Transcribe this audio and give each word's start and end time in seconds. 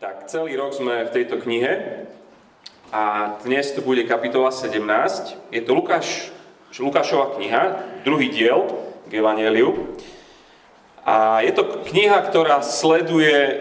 Tak, 0.00 0.32
celý 0.32 0.56
rok 0.56 0.72
sme 0.72 1.04
v 1.04 1.12
tejto 1.12 1.36
knihe 1.44 2.08
a 2.88 3.36
dnes 3.44 3.68
to 3.76 3.84
bude 3.84 4.00
kapitola 4.08 4.48
17. 4.48 4.80
Je 5.52 5.60
to 5.60 5.76
Lukáš, 5.76 6.32
Lukášova 6.72 7.36
kniha, 7.36 7.76
druhý 8.00 8.32
diel 8.32 8.64
k 9.12 9.20
Evangeliu. 9.20 9.92
A 11.04 11.44
je 11.44 11.52
to 11.52 11.84
kniha, 11.92 12.16
ktorá 12.16 12.64
sleduje 12.64 13.60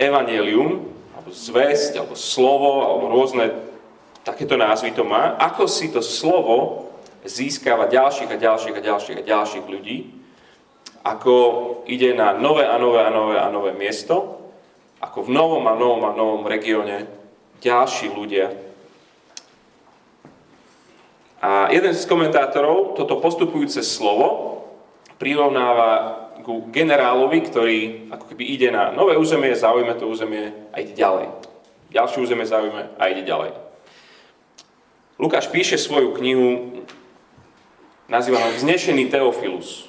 Evangelium, 0.00 0.88
alebo 1.12 1.28
zväzť, 1.28 2.00
alebo 2.00 2.16
slovo, 2.16 2.88
alebo 2.88 3.04
rôzne 3.12 3.52
takéto 4.24 4.56
názvy 4.56 4.96
to 4.96 5.04
má, 5.04 5.36
ako 5.36 5.68
si 5.68 5.92
to 5.92 6.00
slovo 6.00 6.88
získava 7.28 7.92
ďalších 7.92 8.32
a 8.32 8.40
ďalších 8.40 8.72
a 8.72 8.80
ďalších 8.80 9.18
a 9.20 9.28
ďalších 9.36 9.68
ľudí, 9.68 10.16
ako 11.04 11.36
ide 11.84 12.16
na 12.16 12.32
nové 12.32 12.64
a 12.64 12.80
nové 12.80 13.04
a 13.04 13.12
nové 13.12 13.36
a 13.36 13.52
nové 13.52 13.76
miesto, 13.76 14.45
ako 15.00 15.28
v 15.28 15.30
novom 15.32 15.64
a 15.68 15.74
novom 15.76 16.02
a 16.08 16.16
novom 16.16 16.44
regióne 16.48 17.08
ďalší 17.60 18.12
ľudia. 18.12 18.52
A 21.40 21.68
jeden 21.70 21.92
z 21.92 22.08
komentátorov 22.08 22.96
toto 22.96 23.20
postupujúce 23.20 23.84
slovo 23.84 24.64
prirovnáva 25.20 26.24
ku 26.42 26.68
generálovi, 26.70 27.38
ktorý 27.44 27.78
ako 28.12 28.24
keby 28.32 28.44
ide 28.44 28.68
na 28.70 28.92
nové 28.92 29.18
územie, 29.18 29.54
zaujme 29.56 29.94
to 29.96 30.08
územie 30.08 30.52
a 30.72 30.80
ide 30.80 30.94
ďalej. 30.96 31.32
Ďalšie 31.92 32.22
územie 32.22 32.46
zaujme 32.46 32.82
a 32.98 33.02
ide 33.08 33.22
ďalej. 33.24 33.54
Lukáš 35.16 35.48
píše 35.48 35.80
svoju 35.80 36.12
knihu, 36.20 36.82
nazýva 38.04 38.36
ho 38.36 38.52
Vznešený 38.52 39.08
Teofilus. 39.08 39.88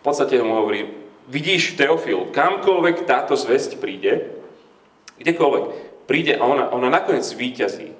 podstate 0.02 0.36
mu 0.42 0.58
hovorí, 0.58 1.03
vidíš 1.28 1.76
Teofil, 1.76 2.30
kamkoľvek 2.32 3.08
táto 3.08 3.36
zväzť 3.36 3.80
príde, 3.80 4.34
kdekoľvek, 5.20 5.64
príde 6.04 6.36
a 6.36 6.44
ona, 6.44 6.64
ona 6.70 6.88
nakoniec 6.92 7.24
víťazí. 7.24 7.96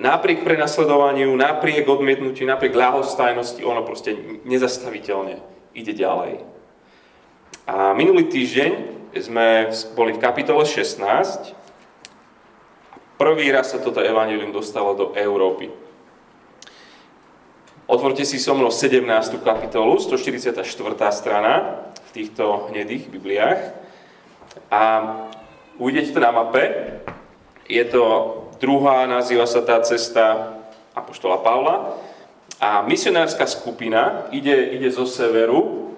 Napriek 0.00 0.40
prenasledovaniu, 0.42 1.28
napriek 1.36 1.84
odmietnutiu, 1.84 2.48
napriek 2.48 2.72
ľahostajnosti, 2.72 3.60
ono 3.60 3.84
proste 3.84 4.16
nezastaviteľne 4.48 5.44
ide 5.76 5.92
ďalej. 5.92 6.40
A 7.68 7.92
minulý 7.92 8.26
týždeň 8.32 8.72
sme 9.20 9.68
boli 9.92 10.16
v 10.16 10.22
kapitole 10.22 10.64
16. 10.64 11.52
Prvý 13.20 13.52
raz 13.52 13.76
sa 13.76 13.78
toto 13.78 14.00
evanelium 14.00 14.50
dostalo 14.50 14.96
do 14.96 15.06
Európy. 15.12 15.68
Otvorte 17.90 18.22
si 18.22 18.38
so 18.38 18.54
mnou 18.54 18.70
17. 18.70 19.02
kapitolu, 19.42 19.98
144. 19.98 20.62
strana 21.10 21.82
v 22.06 22.10
týchto 22.14 22.70
hnedých 22.70 23.10
Bibliách. 23.10 23.74
A 24.70 24.82
uvidíte 25.74 26.14
to 26.14 26.22
na 26.22 26.30
mape. 26.30 26.70
Je 27.66 27.82
to 27.90 28.02
druhá, 28.62 29.10
nazýva 29.10 29.42
sa 29.50 29.58
tá 29.66 29.82
cesta 29.82 30.54
Apoštola 30.94 31.42
Pavla. 31.42 31.98
A 32.62 32.86
misionárska 32.86 33.50
skupina 33.50 34.30
ide, 34.30 34.54
ide 34.70 34.86
zo 34.94 35.02
severu. 35.02 35.90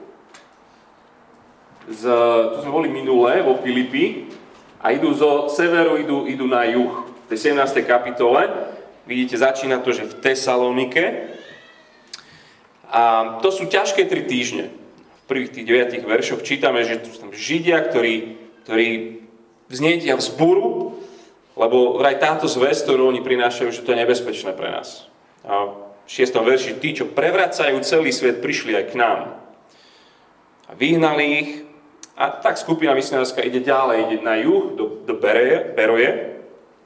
Z, 1.93 2.09
tu 2.57 2.65
sme 2.65 2.73
boli 2.73 2.89
minulé 2.89 3.45
vo 3.45 3.61
Filipi 3.61 4.33
a 4.81 4.97
idú 4.97 5.13
zo 5.13 5.53
severu, 5.53 6.01
idú, 6.01 6.25
idú 6.25 6.48
na 6.48 6.65
juh. 6.73 7.05
V 7.29 7.37
tej 7.37 7.53
17. 7.53 7.85
kapitole 7.85 8.48
vidíte, 9.05 9.37
začína 9.37 9.85
to, 9.85 9.93
že 9.93 10.09
v 10.09 10.15
Tesalonike, 10.25 11.37
a 12.93 13.03
to 13.41 13.48
sú 13.48 13.65
ťažké 13.73 14.05
tri 14.05 14.29
týždne. 14.29 14.69
V 14.69 15.25
prvých 15.25 15.57
tých 15.57 15.65
deviatých 15.65 16.05
veršoch 16.05 16.45
čítame, 16.45 16.85
že 16.85 17.01
sú 17.09 17.25
tam 17.25 17.33
Židia, 17.33 17.81
ktorí, 17.89 18.37
ktorí 18.69 18.89
vznietia 19.73 20.21
vzburu, 20.21 21.01
lebo 21.57 21.97
vraj 21.97 22.20
táto 22.20 22.45
zväz, 22.45 22.85
ktorú 22.85 23.09
oni 23.09 23.25
prinášajú, 23.25 23.73
že 23.73 23.81
to 23.81 23.97
je 23.97 24.03
nebezpečné 24.05 24.53
pre 24.53 24.69
nás. 24.69 25.09
A 25.48 25.73
v 26.05 26.09
šiestom 26.09 26.45
verši, 26.45 26.77
tí, 26.77 26.92
čo 26.92 27.08
prevracajú 27.08 27.80
celý 27.80 28.13
svet, 28.13 28.45
prišli 28.45 28.77
aj 28.77 28.85
k 28.92 28.98
nám. 29.01 29.41
A 30.69 30.77
vyhnali 30.77 31.24
ich 31.24 31.51
a 32.13 32.29
tak 32.29 32.61
skupina 32.61 32.92
misionárska 32.92 33.41
ide 33.41 33.64
ďalej, 33.64 33.98
ide 34.05 34.19
na 34.20 34.36
juh, 34.36 34.77
do, 34.77 35.01
do 35.09 35.14
Bereje, 35.17 35.73
Beroje, 35.73 36.11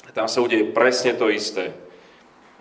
a 0.07 0.11
tam 0.15 0.31
sa 0.31 0.39
udeje 0.39 0.71
presne 0.71 1.19
to 1.19 1.27
isté. 1.27 1.75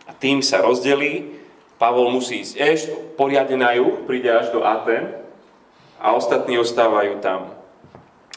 A 0.09 0.17
tým 0.17 0.41
sa 0.41 0.65
rozdelí 0.65 1.44
Pavol 1.75 2.07
musí 2.07 2.39
ísť 2.39 2.53
ešte 2.55 2.91
poriadne 3.19 3.59
na 3.59 3.75
juh, 3.75 4.07
príde 4.07 4.31
až 4.31 4.55
do 4.55 4.63
Aten 4.63 5.11
a 5.99 6.15
ostatní 6.15 6.55
ostávajú 6.55 7.19
tam. 7.19 7.51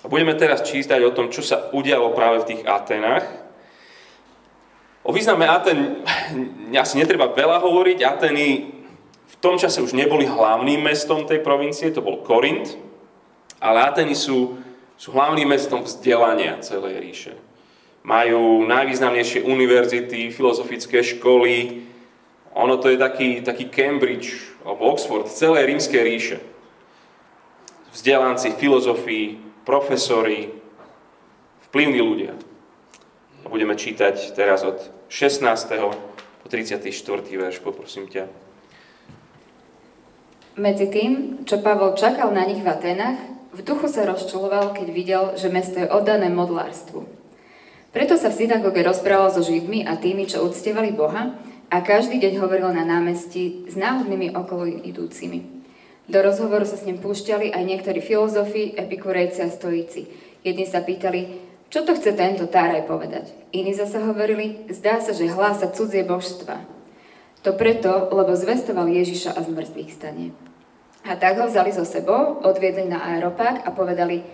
A 0.03 0.07
budeme 0.07 0.35
teraz 0.35 0.63
čítať 0.63 1.03
o 1.07 1.15
tom, 1.15 1.31
čo 1.31 1.43
sa 1.43 1.71
udialo 1.75 2.15
práve 2.15 2.43
v 2.43 2.49
tých 2.55 2.63
Atenách. 2.67 3.27
O 5.07 5.15
význame 5.15 5.47
Aten 5.47 6.03
asi 6.83 6.99
netreba 6.99 7.31
veľa 7.31 7.63
hovoriť. 7.63 7.99
Ateny 8.03 8.47
v 9.29 9.37
tom 9.39 9.55
čase 9.55 9.79
už 9.83 9.95
neboli 9.95 10.27
hlavným 10.27 10.83
mestom 10.83 11.23
tej 11.23 11.43
provincie, 11.43 11.95
to 11.95 12.03
bol 12.03 12.23
Korint, 12.27 12.75
ale 13.63 13.87
Ateny 13.87 14.19
sú, 14.19 14.59
sú 14.99 15.15
hlavným 15.15 15.47
mestom 15.47 15.87
vzdelania 15.87 16.59
celej 16.63 16.99
ríše. 16.99 17.35
Majú 18.03 18.67
najvýznamnejšie 18.67 19.47
univerzity, 19.47 20.31
filozofické 20.31 21.03
školy, 21.03 21.87
ono 22.59 22.75
to 22.83 22.91
je 22.91 22.99
taký, 22.99 23.39
taký 23.47 23.71
Cambridge 23.71 24.35
alebo 24.67 24.91
Oxford, 24.91 25.31
celé 25.31 25.63
rímske 25.63 25.95
ríše. 26.03 26.43
Vzdelanci, 27.95 28.53
filozofii, 28.59 29.39
profesori, 29.63 30.51
vplyvní 31.71 32.03
ľudia. 32.03 32.35
A 33.43 33.47
budeme 33.47 33.79
čítať 33.79 34.35
teraz 34.35 34.67
od 34.67 34.77
16. 35.07 35.47
po 36.43 36.47
34. 36.51 36.91
verš, 37.31 37.63
poprosím 37.63 38.11
ťa. 38.11 38.27
Medzi 40.59 40.91
tým, 40.91 41.47
čo 41.47 41.63
Pavol 41.63 41.95
čakal 41.95 42.35
na 42.35 42.43
nich 42.43 42.59
v 42.59 42.67
Atenách, 42.67 43.39
v 43.55 43.61
duchu 43.63 43.87
sa 43.87 44.05
rozčuloval, 44.05 44.75
keď 44.75 44.89
videl, 44.91 45.23
že 45.39 45.49
mesto 45.49 45.79
je 45.79 45.89
oddané 45.89 46.29
modlárstvu. 46.29 47.07
Preto 47.95 48.19
sa 48.21 48.29
v 48.29 48.45
synagóge 48.45 48.85
rozprával 48.85 49.33
so 49.33 49.41
Židmi 49.41 49.87
a 49.87 49.97
tými, 49.97 50.29
čo 50.29 50.45
uctievali 50.45 50.93
Boha, 50.93 51.39
a 51.69 51.85
každý 51.85 52.17
deň 52.17 52.41
hovoril 52.41 52.73
na 52.73 52.85
námestí 52.85 53.69
s 53.69 53.77
náhodnými 53.77 54.33
okolo 54.33 54.65
idúcimi. 54.89 55.45
Do 56.09 56.25
rozhovoru 56.25 56.65
sa 56.65 56.81
s 56.81 56.89
ním 56.89 56.97
púšťali 56.97 57.53
aj 57.53 57.63
niektorí 57.69 58.01
filozofi, 58.01 58.73
epikurejci 58.73 59.45
a 59.45 59.53
stojíci. 59.53 60.09
Jedni 60.41 60.65
sa 60.65 60.81
pýtali, 60.81 61.45
čo 61.69 61.85
to 61.85 61.93
chce 61.93 62.17
tento 62.17 62.49
Táraj 62.49 62.89
povedať? 62.89 63.29
Iní 63.53 63.77
zase 63.77 64.01
hovorili, 64.01 64.65
zdá 64.73 65.05
sa, 65.05 65.13
že 65.13 65.29
hlása 65.29 65.69
cudzie 65.69 66.01
božstva. 66.09 66.65
To 67.45 67.53
preto, 67.53 68.09
lebo 68.09 68.33
zvestoval 68.33 68.89
Ježiša 68.89 69.37
a 69.37 69.45
z 69.45 69.53
mŕtvych 69.53 69.91
stane. 69.93 70.33
A 71.05 71.21
tak 71.21 71.37
ho 71.37 71.45
vzali 71.45 71.69
so 71.77 71.85
sebou, 71.85 72.41
odviedli 72.41 72.89
na 72.89 73.05
aeropák 73.13 73.69
a 73.69 73.71
povedali, 73.77 74.25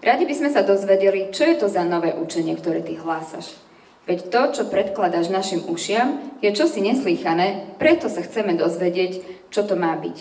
radi 0.00 0.24
by 0.24 0.34
sme 0.34 0.48
sa 0.48 0.64
dozvedeli, 0.64 1.28
čo 1.28 1.44
je 1.44 1.60
to 1.60 1.68
za 1.68 1.84
nové 1.84 2.16
učenie, 2.16 2.56
ktoré 2.56 2.80
ty 2.80 2.96
hlásaš. 2.96 3.67
Veď 4.08 4.32
to, 4.32 4.42
čo 4.56 4.62
predkladáš 4.72 5.28
našim 5.28 5.68
ušiam, 5.68 6.32
je 6.40 6.48
čosi 6.56 6.80
neslýchané, 6.80 7.76
preto 7.76 8.08
sa 8.08 8.24
chceme 8.24 8.56
dozvedieť, 8.56 9.20
čo 9.52 9.68
to 9.68 9.76
má 9.76 9.92
byť. 10.00 10.16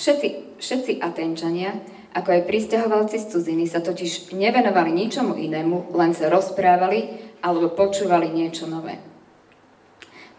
Všetci, 0.00 0.28
všetci 0.56 0.92
Atenčania, 1.04 1.76
ako 2.16 2.32
aj 2.32 2.48
pristahovalci 2.48 3.20
z 3.20 3.28
cudziny, 3.28 3.68
sa 3.68 3.84
totiž 3.84 4.32
nevenovali 4.32 4.96
ničomu 4.96 5.36
inému, 5.36 5.92
len 5.92 6.16
sa 6.16 6.32
rozprávali 6.32 7.20
alebo 7.44 7.76
počúvali 7.76 8.32
niečo 8.32 8.64
nové. 8.64 8.96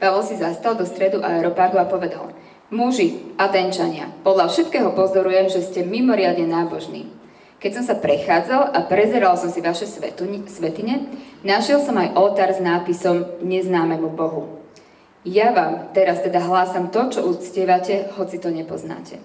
Pavol 0.01 0.25
si 0.25 0.41
zastal 0.41 0.73
do 0.73 0.87
stredu 0.87 1.21
aeropágu 1.21 1.77
a 1.77 1.85
povedal, 1.85 2.33
muži, 2.73 3.35
Atenčania, 3.37 4.09
podľa 4.25 4.49
všetkého 4.49 4.97
pozorujem, 4.97 5.51
že 5.51 5.61
ste 5.61 5.85
mimoriadne 5.85 6.49
nábožní. 6.49 7.18
Keď 7.59 7.71
som 7.75 7.83
sa 7.83 7.99
prechádzal 7.99 8.71
a 8.71 8.79
prezeral 8.87 9.35
som 9.35 9.51
si 9.51 9.59
vaše 9.59 9.83
svetine, 9.83 10.95
našiel 11.43 11.83
som 11.83 11.99
aj 11.99 12.15
oltár 12.15 12.55
s 12.55 12.63
nápisom 12.63 13.43
Neznámemu 13.43 14.07
Bohu. 14.15 14.63
Ja 15.27 15.51
vám 15.51 15.91
teraz 15.91 16.23
teda 16.23 16.39
hlásam 16.39 16.87
to, 16.87 17.11
čo 17.11 17.27
uctievate, 17.27 18.15
hoci 18.15 18.39
to 18.39 18.47
nepoznáte. 18.47 19.19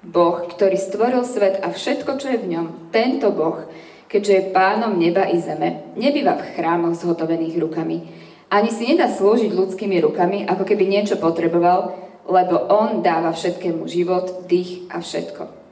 Boh, 0.00 0.48
ktorý 0.48 0.80
stvoril 0.80 1.28
svet 1.28 1.60
a 1.60 1.68
všetko, 1.68 2.16
čo 2.16 2.32
je 2.32 2.40
v 2.40 2.56
ňom, 2.56 2.66
tento 2.88 3.28
Boh, 3.28 3.68
keďže 4.08 4.32
je 4.32 4.52
pánom 4.56 4.96
neba 4.96 5.28
i 5.28 5.36
zeme, 5.36 5.92
nebýva 6.00 6.40
v 6.40 6.56
chrámoch 6.56 6.96
zhotovených 6.96 7.60
rukami. 7.60 8.08
Ani 8.48 8.72
si 8.72 8.88
nedá 8.88 9.12
slúžiť 9.12 9.52
ľudskými 9.52 10.00
rukami, 10.00 10.48
ako 10.48 10.64
keby 10.64 10.88
niečo 10.88 11.20
potreboval, 11.20 11.92
lebo 12.24 12.72
on 12.72 13.04
dáva 13.04 13.36
všetkému 13.36 13.84
život, 13.84 14.48
dých 14.48 14.88
a 14.88 15.04
všetko. 15.04 15.65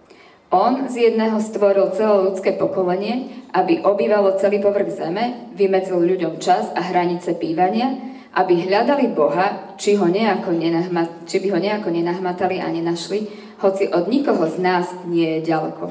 On 0.54 0.86
z 0.86 1.10
jedného 1.10 1.42
stvoril 1.42 1.90
celé 1.98 2.30
ľudské 2.30 2.54
pokolenie, 2.54 3.42
aby 3.50 3.82
obývalo 3.82 4.38
celý 4.38 4.62
povrch 4.62 4.94
zeme, 4.94 5.50
vymedzil 5.58 5.98
ľuďom 5.98 6.38
čas 6.38 6.70
a 6.78 6.80
hranice 6.94 7.34
bývania, 7.34 7.90
aby 8.38 8.62
hľadali 8.62 9.10
Boha, 9.10 9.74
či, 9.74 9.98
ho 9.98 10.06
nejako 10.06 10.54
nenahma, 10.54 11.26
či 11.26 11.42
by 11.42 11.48
ho 11.50 11.58
nejako 11.58 11.90
nenahmatali 11.90 12.62
a 12.62 12.70
nenašli, 12.70 13.26
hoci 13.58 13.90
od 13.90 14.06
nikoho 14.06 14.46
z 14.46 14.62
nás 14.62 14.86
nie 15.10 15.38
je 15.38 15.50
ďaleko. 15.50 15.90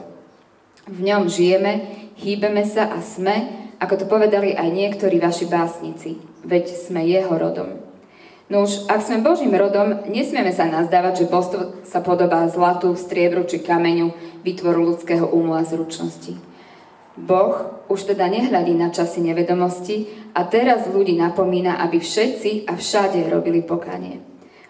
V 0.88 1.00
ňom 1.12 1.27
žijeme, 1.27 1.83
hýbeme 2.15 2.63
sa 2.63 2.88
a 2.88 3.04
sme 3.04 3.63
ako 3.83 4.00
to 4.00 4.06
povedali 4.07 4.56
aj 4.56 4.71
niektorí 4.71 5.19
vaši 5.19 5.44
básnici, 5.51 6.15
veď 6.48 6.71
sme 6.71 7.04
jeho 7.04 7.36
rodom. 7.36 7.82
No 8.51 8.68
už, 8.68 8.92
ak 8.92 9.00
sme 9.00 9.24
Božím 9.24 9.56
rodom, 9.56 10.04
nesmieme 10.12 10.51
sa 10.51 10.68
nazdávať, 10.68 11.24
že 11.24 11.31
božstvo 11.31 11.62
sa 11.88 12.04
podobá 12.04 12.44
zlatu, 12.51 12.92
striebru 13.00 13.48
či 13.48 13.63
kameňu, 13.63 14.12
vytvoru 14.44 14.94
ľudského 14.94 15.24
úmu 15.31 15.56
a 15.56 15.63
zručnosti. 15.63 16.36
Boh 17.16 17.86
už 17.88 18.10
teda 18.10 18.25
nehľadí 18.25 18.74
na 18.74 18.90
časy 18.90 19.22
nevedomosti 19.22 20.10
a 20.34 20.44
teraz 20.44 20.90
ľudí 20.90 21.13
napomína, 21.16 21.80
aby 21.86 22.01
všetci 22.01 22.68
a 22.68 22.74
všade 22.75 23.30
robili 23.30 23.62
pokanie. 23.62 24.19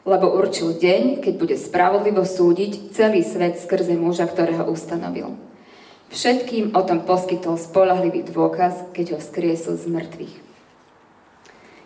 Lebo 0.03 0.35
určil 0.35 0.75
deň, 0.75 1.23
keď 1.23 1.33
bude 1.39 1.55
spravodlivo 1.55 2.27
súdiť 2.27 2.91
celý 2.91 3.23
svet 3.23 3.55
skrze 3.55 3.95
muža, 3.95 4.27
ktorého 4.27 4.67
ustanovil. 4.67 5.39
Všetkým 6.11 6.75
o 6.75 6.81
tom 6.83 7.07
poskytol 7.07 7.55
spolahlivý 7.55 8.27
dôkaz, 8.27 8.91
keď 8.91 9.15
ho 9.15 9.17
vzkriesol 9.23 9.79
z 9.79 9.87
mŕtvych. 9.87 10.42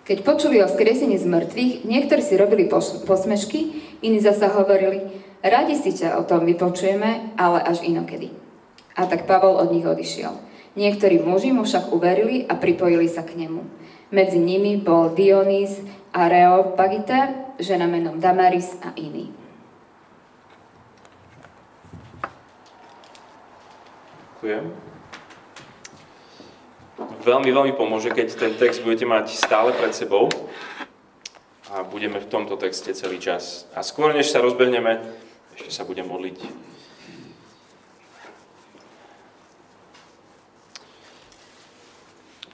Keď 0.07 0.23
počuli 0.23 0.63
o 0.63 0.71
skriesení 0.71 1.19
z 1.19 1.27
mŕtvych, 1.27 1.83
niektorí 1.83 2.23
si 2.23 2.39
robili 2.39 2.71
posmešky, 3.03 3.59
iní 3.99 4.23
zasa 4.23 4.47
hovorili, 4.47 5.03
radi 5.43 5.75
si 5.75 5.91
ťa 5.91 6.15
o 6.15 6.23
tom 6.23 6.47
vypočujeme, 6.47 7.35
ale 7.35 7.59
až 7.59 7.83
inokedy. 7.83 8.31
A 8.95 9.03
tak 9.03 9.27
Pavol 9.27 9.59
od 9.59 9.67
nich 9.75 9.83
odišiel. 9.83 10.31
Niektorí 10.79 11.19
muži 11.19 11.51
mu 11.51 11.67
však 11.67 11.91
uverili 11.91 12.47
a 12.47 12.55
pripojili 12.55 13.11
sa 13.11 13.27
k 13.27 13.35
nemu. 13.35 13.67
Medzi 14.15 14.39
nimi 14.39 14.79
bol 14.79 15.11
Dionys 15.11 15.75
a 16.15 16.31
Reopagita, 16.31 17.51
žena 17.59 17.83
menom 17.83 18.23
Damaris 18.23 18.79
a 18.79 18.95
iní. 18.95 19.35
Ďakujem. 24.39 24.86
Veľmi, 27.27 27.51
veľmi 27.51 27.73
pomôže, 27.75 28.07
keď 28.15 28.39
ten 28.39 28.53
text 28.55 28.79
budete 28.87 29.03
mať 29.03 29.35
stále 29.35 29.75
pred 29.75 29.91
sebou 29.91 30.31
a 31.67 31.83
budeme 31.83 32.23
v 32.23 32.31
tomto 32.31 32.55
texte 32.55 32.95
celý 32.95 33.19
čas. 33.19 33.67
A 33.75 33.83
skôr, 33.83 34.15
než 34.15 34.31
sa 34.31 34.39
rozbehneme, 34.39 35.03
ešte 35.51 35.75
sa 35.75 35.83
budem 35.83 36.07
modliť. 36.07 36.39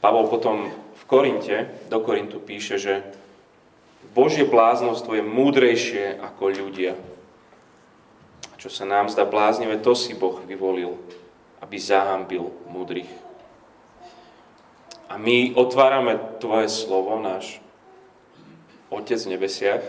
Pavol 0.02 0.26
potom 0.26 0.74
v 0.74 1.04
Korinte, 1.06 1.70
do 1.94 2.02
Korintu 2.02 2.42
píše, 2.42 2.82
že 2.82 3.06
Božie 4.18 4.50
bláznostvo 4.50 5.14
je 5.14 5.22
múdrejšie 5.22 6.18
ako 6.18 6.50
ľudia. 6.50 6.98
A 8.50 8.54
čo 8.58 8.74
sa 8.74 8.90
nám 8.90 9.14
zdá 9.14 9.22
bláznivé, 9.22 9.78
to 9.78 9.94
si 9.94 10.18
Boh 10.18 10.42
vyvolil, 10.50 10.98
aby 11.62 11.78
zahambil 11.78 12.50
múdrych. 12.66 13.23
A 15.08 15.18
my 15.18 15.54
otvárame 15.56 16.20
Tvoje 16.40 16.70
slovo, 16.72 17.20
náš 17.20 17.60
Otec 18.94 19.20
v 19.24 19.32
nebesiach. 19.36 19.84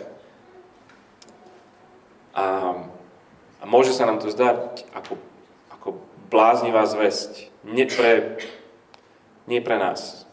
A, 2.35 2.77
a 3.61 3.65
môže 3.69 3.93
sa 3.93 4.09
nám 4.09 4.19
to 4.19 4.33
zdať 4.33 4.89
ako, 4.97 5.21
ako 5.71 5.89
bláznivá 6.33 6.89
zväzť. 6.89 7.53
Nie 7.63 7.87
pre 7.87 8.41
nie 9.47 9.61
pre 9.61 9.77
nás. 9.77 10.25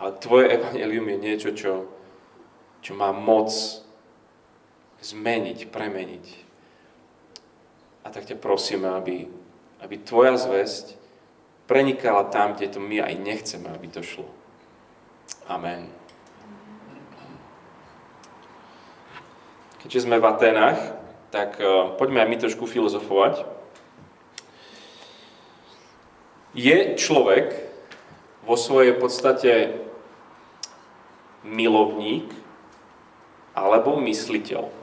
Ale 0.00 0.16
tvoje 0.16 0.48
evanelium 0.56 1.12
je 1.12 1.18
niečo, 1.20 1.50
čo, 1.52 1.72
čo 2.80 2.96
má 2.96 3.12
moc 3.12 3.52
zmeniť, 5.04 5.68
premeniť. 5.68 6.26
A 8.04 8.06
tak 8.08 8.24
ťa 8.24 8.40
prosíme, 8.40 8.88
aby, 8.96 9.28
aby 9.84 9.94
tvoja 10.00 10.40
zväzť 10.40 10.96
prenikala 11.70 12.26
tam, 12.26 12.58
kde 12.58 12.66
to 12.66 12.82
my 12.82 12.98
aj 12.98 13.14
nechceme, 13.14 13.70
aby 13.70 13.86
to 13.86 14.02
šlo. 14.02 14.26
Amen. 15.46 15.86
Keďže 19.78 20.10
sme 20.10 20.18
v 20.18 20.26
Atenách, 20.26 20.80
tak 21.30 21.62
uh, 21.62 21.94
poďme 21.94 22.26
aj 22.26 22.28
my 22.28 22.36
trošku 22.42 22.66
filozofovať. 22.66 23.46
Je 26.58 26.98
človek 26.98 27.54
vo 28.42 28.58
svojej 28.58 28.98
podstate 28.98 29.78
milovník 31.46 32.26
alebo 33.54 33.94
mysliteľ? 34.02 34.79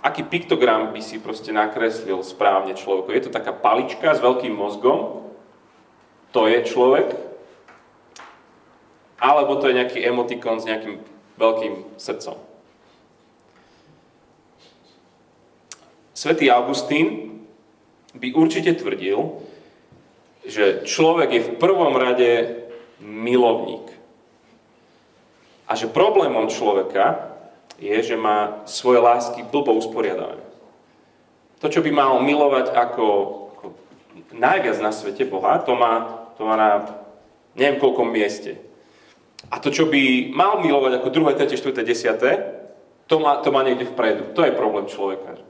Aký 0.00 0.24
piktogram 0.24 0.96
by 0.96 1.00
si 1.04 1.20
proste 1.20 1.52
nakreslil 1.52 2.24
správne 2.24 2.72
človeku? 2.72 3.12
Je 3.12 3.28
to 3.28 3.36
taká 3.36 3.52
palička 3.52 4.16
s 4.16 4.24
veľkým 4.24 4.56
mozgom? 4.56 5.28
To 6.32 6.48
je 6.48 6.64
človek? 6.64 7.12
Alebo 9.20 9.60
to 9.60 9.68
je 9.68 9.76
nejaký 9.76 10.00
emotikon 10.00 10.56
s 10.56 10.64
nejakým 10.64 11.04
veľkým 11.36 12.00
srdcom? 12.00 12.40
Svetý 16.16 16.48
Augustín 16.48 17.40
by 18.16 18.32
určite 18.32 18.76
tvrdil, 18.80 19.40
že 20.48 20.84
človek 20.88 21.28
je 21.32 21.44
v 21.44 21.54
prvom 21.60 21.92
rade 21.96 22.64
milovník. 23.04 23.92
A 25.68 25.76
že 25.76 25.92
problémom 25.92 26.48
človeka 26.48 27.29
je, 27.80 28.12
že 28.12 28.16
má 28.16 28.62
svoje 28.68 29.00
lásky 29.00 29.40
blbo 29.42 29.72
usporiadané. 29.72 30.44
To, 31.64 31.66
čo 31.68 31.80
by 31.80 31.90
mal 31.92 32.20
milovať 32.20 32.76
ako, 32.76 33.06
ako 33.56 33.66
najviac 34.36 34.76
na 34.84 34.92
svete 34.92 35.24
Boha, 35.24 35.60
to 35.64 35.72
má, 35.72 36.24
to 36.36 36.44
má 36.44 36.54
na 36.56 36.70
neviem 37.56 37.80
koľkom 37.80 38.08
mieste. 38.08 38.60
A 39.48 39.56
to, 39.58 39.72
čo 39.72 39.88
by 39.88 40.30
mal 40.36 40.60
milovať 40.60 41.00
ako 41.00 41.08
2., 41.08 41.40
3., 41.40 41.56
4., 41.56 41.84
10., 41.84 43.08
to 43.10 43.16
má, 43.18 43.42
to 43.42 43.48
má 43.50 43.66
niekde 43.66 43.90
vpredu. 43.90 44.30
To 44.38 44.46
je 44.46 44.54
problém 44.54 44.86
človeka. 44.86 45.40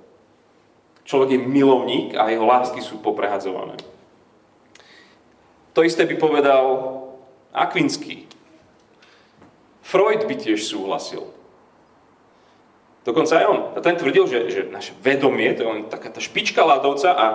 Človek 1.05 1.37
je 1.37 1.41
milovník 1.43 2.17
a 2.17 2.31
jeho 2.31 2.47
lásky 2.47 2.81
sú 2.81 3.03
poprehadzované. 3.03 3.77
To 5.75 5.83
isté 5.83 6.07
by 6.07 6.17
povedal 6.17 6.65
Akvinský. 7.51 8.31
Freud 9.83 10.23
by 10.25 10.35
tiež 10.39 10.63
súhlasil. 10.63 11.40
Dokonca 13.05 13.33
aj 13.41 13.47
on. 13.49 13.61
A 13.75 13.79
ten 13.81 13.97
tvrdil, 13.97 14.25
že, 14.29 14.39
že 14.53 14.61
naše 14.69 14.93
vedomie, 15.01 15.53
to 15.57 15.65
je 15.65 15.71
len 15.73 15.81
taká 15.89 16.13
tá 16.13 16.21
špička 16.21 16.61
ľadovca 16.65 17.11
a, 17.17 17.27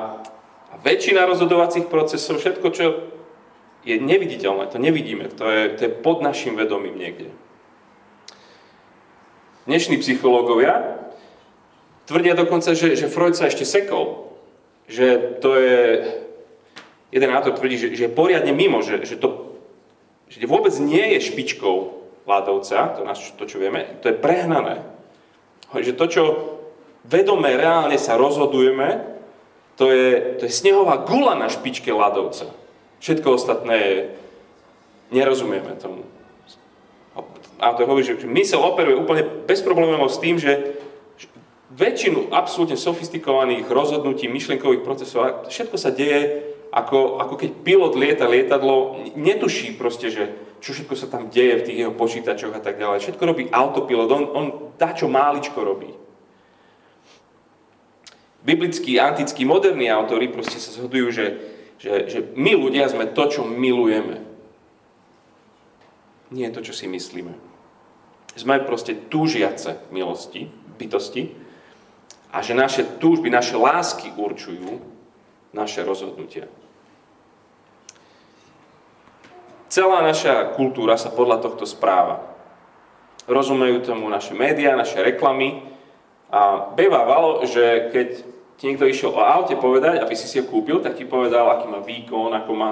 a 0.69 0.75
väčšina 0.85 1.25
rozhodovacích 1.25 1.89
procesov, 1.89 2.38
všetko, 2.38 2.67
čo 2.69 2.85
je 3.85 3.97
neviditeľné, 3.97 4.69
to 4.69 4.78
nevidíme, 4.78 5.30
to 5.30 5.45
je, 5.45 5.61
to 5.78 5.81
je 5.90 5.92
pod 5.94 6.21
našim 6.21 6.57
vedomím 6.57 6.97
niekde. 6.97 7.30
Dnešní 9.66 9.97
psychológovia 9.97 11.01
Tvrdia 12.06 12.37
dokonca, 12.37 12.78
že, 12.78 12.94
že 12.94 13.09
Freud 13.09 13.33
sa 13.33 13.49
ešte 13.49 13.66
sekol. 13.66 14.30
Že 14.85 15.42
to 15.42 15.57
je... 15.57 15.81
Jeden 17.09 17.33
autor 17.33 17.57
tvrdí, 17.57 17.81
že, 17.81 17.87
že 17.97 18.06
je 18.06 18.13
poriadne 18.13 18.54
mimo, 18.54 18.85
že, 18.85 19.01
že 19.01 19.18
to 19.18 19.57
že 20.25 20.42
vôbec 20.49 20.73
nie 20.81 21.16
je 21.16 21.30
špičkou 21.31 22.01
Ládovca, 22.25 22.97
to, 22.97 23.06
to 23.37 23.44
čo 23.45 23.57
vieme, 23.61 24.01
to 24.01 24.09
je 24.09 24.18
prehnané. 24.18 24.81
Že 25.81 25.97
to, 25.97 26.05
čo 26.07 26.23
vedome, 27.07 27.53
reálne 27.55 27.97
sa 27.99 28.15
rozhodujeme, 28.19 29.15
to 29.75 29.91
je, 29.91 30.39
to 30.39 30.47
je 30.47 30.51
snehová 30.51 31.03
gula 31.03 31.35
na 31.35 31.51
špičke 31.51 31.91
ľadovca. 31.91 32.47
Všetko 33.03 33.27
ostatné 33.35 33.75
je, 33.75 33.97
nerozumieme 35.11 35.75
tomu. 35.77 36.07
A 37.59 37.71
to 37.71 37.87
hovorí, 37.87 38.03
že 38.03 38.19
mysel 38.27 38.59
operuje 38.59 38.99
úplne 38.99 39.23
bezproblémovo 39.47 40.11
s 40.11 40.19
tým, 40.19 40.35
že 40.35 40.75
väčšinu 41.75 42.31
absolútne 42.31 42.79
sofistikovaných 42.79 43.67
rozhodnutí, 43.67 44.31
myšlienkových 44.31 44.83
procesov, 44.83 45.47
všetko 45.51 45.75
sa 45.75 45.91
deje 45.91 46.51
ako, 46.71 47.23
ako 47.23 47.33
keď 47.39 47.49
pilot 47.63 47.94
lieta 47.95 48.27
lietadlo, 48.27 48.99
netuší 49.15 49.75
proste, 49.79 50.11
že 50.11 50.35
čo 50.59 50.75
všetko 50.75 50.95
sa 50.99 51.07
tam 51.07 51.31
deje 51.31 51.61
v 51.61 51.65
tých 51.67 51.77
jeho 51.87 51.94
počítačoch 51.95 52.51
a 52.51 52.59
tak 52.63 52.79
ďalej. 52.79 53.03
Všetko 53.03 53.23
robí 53.23 53.44
autopilot, 53.51 54.11
on, 54.11 54.23
on 54.35 54.45
dá 54.75 54.94
čo 54.94 55.11
máličko 55.11 55.59
robí. 55.61 55.91
Biblickí, 58.45 59.01
antickí, 59.01 59.41
moderní 59.41 59.89
autory 59.89 60.29
proste 60.29 60.61
sa 60.61 60.69
zhodujú, 60.69 61.09
že, 61.09 61.25
že, 61.81 61.94
že 62.05 62.19
my 62.37 62.53
ľudia 62.53 62.85
sme 62.85 63.09
to, 63.09 63.25
čo 63.25 63.41
milujeme. 63.41 64.21
Nie 66.29 66.53
to, 66.53 66.61
čo 66.61 66.73
si 66.73 66.85
myslíme. 66.85 67.33
Sme 68.37 68.61
proste 68.61 68.94
túžiace 69.09 69.81
milosti, 69.89 70.51
bytosti, 70.77 71.33
a 72.35 72.44
že 72.44 72.51
naše 72.51 72.83
túžby, 72.99 73.31
naše 73.31 73.55
lásky 73.55 74.11
určujú 74.11 74.83
naše 75.55 75.87
rozhodnutia. 75.87 76.51
Celá 79.71 80.03
naša 80.03 80.51
kultúra 80.53 80.99
sa 80.99 81.15
podľa 81.15 81.47
tohto 81.47 81.63
správa. 81.63 82.34
Rozumejú 83.25 83.81
tomu 83.81 84.05
naše 84.09 84.37
médiá, 84.37 84.77
naše 84.77 85.01
reklamy 85.01 85.65
a 86.29 86.69
bývalo, 86.77 87.41
že 87.45 87.89
keď 87.89 88.07
ti 88.55 88.63
niekto 88.71 88.87
išiel 88.87 89.11
o 89.17 89.21
aute 89.21 89.57
povedať, 89.57 89.99
aby 89.99 90.13
si 90.15 90.29
si 90.29 90.39
ho 90.39 90.45
kúpil, 90.45 90.79
tak 90.79 90.95
ti 90.95 91.03
povedal, 91.03 91.49
aký 91.49 91.67
má 91.67 91.81
výkon, 91.83 92.31
ako 92.31 92.51
má 92.55 92.71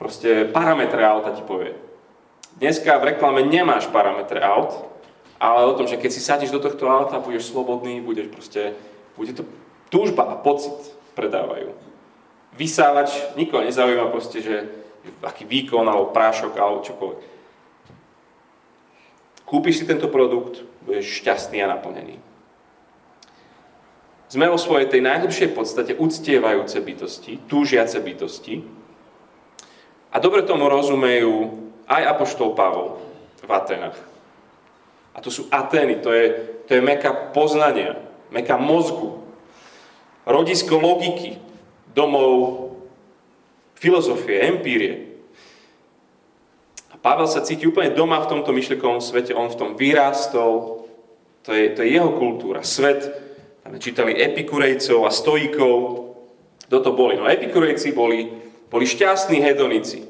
proste 0.00 0.48
parametre 0.48 1.04
auta 1.04 1.36
ti 1.36 1.44
povie. 1.44 1.76
Dneska 2.56 2.96
v 2.98 3.14
reklame 3.14 3.44
nemáš 3.44 3.86
parametre 3.92 4.40
aut, 4.40 4.72
ale 5.36 5.68
o 5.68 5.76
tom, 5.76 5.88
že 5.88 6.00
keď 6.00 6.10
si 6.12 6.20
sadneš 6.20 6.52
do 6.52 6.60
tohto 6.60 6.88
auta, 6.88 7.20
budeš 7.20 7.52
slobodný, 7.52 8.00
budeš 8.00 8.32
proste, 8.32 8.76
bude 9.16 9.32
to 9.36 9.44
túžba 9.92 10.24
a 10.28 10.34
pocit 10.40 10.72
predávajú. 11.16 11.72
Vysávač, 12.56 13.12
nikoho 13.36 13.64
nezaujíma 13.64 14.12
proste, 14.12 14.40
že 14.40 14.68
aký 15.24 15.48
výkon, 15.48 15.84
alebo 15.84 16.12
prášok, 16.12 16.52
alebo 16.56 16.84
čokoľvek. 16.84 17.20
Kúpiš 19.50 19.82
si 19.82 19.84
tento 19.84 20.06
produkt, 20.06 20.62
budeš 20.86 21.26
šťastný 21.26 21.58
a 21.66 21.74
naplnený. 21.74 22.22
Sme 24.30 24.46
vo 24.46 24.54
svojej 24.54 24.86
tej 24.86 25.02
najhlbšej 25.02 25.50
podstate 25.58 25.98
uctievajúce 25.98 26.78
bytosti, 26.78 27.50
túžiace 27.50 27.98
bytosti. 27.98 28.62
A 30.14 30.22
dobre 30.22 30.46
tomu 30.46 30.70
rozumejú 30.70 31.66
aj 31.90 32.14
Apoštol 32.14 32.54
Pavol 32.54 33.02
v 33.42 33.50
Atenách. 33.50 33.98
A 35.10 35.18
to 35.18 35.34
sú 35.34 35.50
Atény, 35.50 35.98
to 35.98 36.14
je, 36.14 36.26
to 36.70 36.78
je 36.78 36.86
meka 36.86 37.34
poznania, 37.34 37.98
meka 38.30 38.54
mozgu, 38.54 39.18
rodisko 40.22 40.78
logiky, 40.78 41.42
domov 41.90 42.70
filozofie, 43.74 44.46
empírie. 44.46 45.09
Pavel 47.00 47.28
sa 47.28 47.40
cíti 47.40 47.64
úplne 47.64 47.96
doma 47.96 48.20
v 48.20 48.28
tomto 48.28 48.52
myšlikovom 48.52 49.00
svete, 49.00 49.32
on 49.32 49.48
v 49.48 49.56
tom 49.56 49.70
vyrástol, 49.72 50.84
to 51.40 51.56
je, 51.56 51.72
to 51.72 51.80
je 51.80 51.96
jeho 51.96 52.12
kultúra, 52.20 52.60
svet, 52.60 53.08
tam 53.64 53.80
čítali 53.80 54.12
epikurejcov 54.12 55.08
a 55.08 55.10
stoikov. 55.12 55.76
Kto 56.68 56.76
to 56.84 56.90
boli? 56.92 57.16
No 57.16 57.24
epikurejci 57.24 57.96
boli, 57.96 58.28
boli 58.68 58.84
šťastní 58.84 59.40
hedonici. 59.40 60.04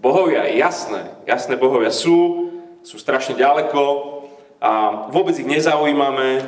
Bohovia, 0.00 0.48
jasné, 0.48 1.12
jasné 1.28 1.56
bohovia 1.56 1.92
sú, 1.92 2.48
sú 2.80 2.96
strašne 2.96 3.36
ďaleko 3.36 3.82
a 4.60 4.72
vôbec 5.12 5.36
ich 5.36 5.48
nezaujímame, 5.48 6.44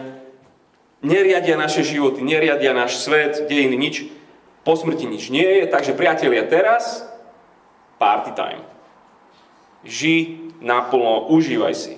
neriadia 1.05 1.57
naše 1.61 1.85
životy, 1.85 2.25
neriadia 2.25 2.73
náš 2.73 3.05
svet, 3.05 3.49
dejiny, 3.49 3.77
nič, 3.77 4.09
po 4.65 4.77
smrti 4.77 5.09
nič 5.09 5.33
nie 5.33 5.45
je, 5.45 5.65
takže 5.69 5.97
priatelia, 5.97 6.45
teraz 6.45 7.05
party 7.97 8.37
time. 8.37 8.78
Ži 9.89 10.37
naplno, 10.61 11.33
užívaj 11.33 11.75
si. 11.75 11.95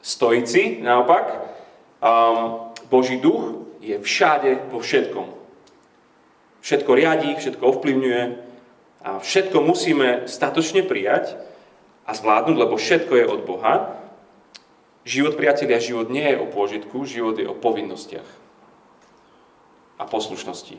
Stoici, 0.00 0.80
naopak, 0.80 1.28
um, 2.00 2.72
Boží 2.88 3.20
duch 3.20 3.68
je 3.84 4.00
všade 4.00 4.72
vo 4.72 4.80
všetkom. 4.80 5.28
Všetko 6.64 6.90
riadí, 6.94 7.36
všetko 7.36 7.62
ovplyvňuje 7.62 8.22
a 9.02 9.18
všetko 9.18 9.58
musíme 9.60 10.24
statočne 10.30 10.86
prijať 10.86 11.36
a 12.06 12.14
zvládnuť, 12.14 12.56
lebo 12.56 12.74
všetko 12.78 13.12
je 13.18 13.26
od 13.26 13.40
Boha. 13.44 13.74
Život, 15.02 15.34
priatelia, 15.34 15.82
život 15.82 16.06
nie 16.06 16.22
je 16.22 16.38
o 16.38 16.46
pôžitku, 16.46 17.02
život 17.02 17.34
je 17.34 17.50
o 17.50 17.58
povinnostiach 17.58 18.26
a 19.98 20.06
poslušnosti. 20.06 20.78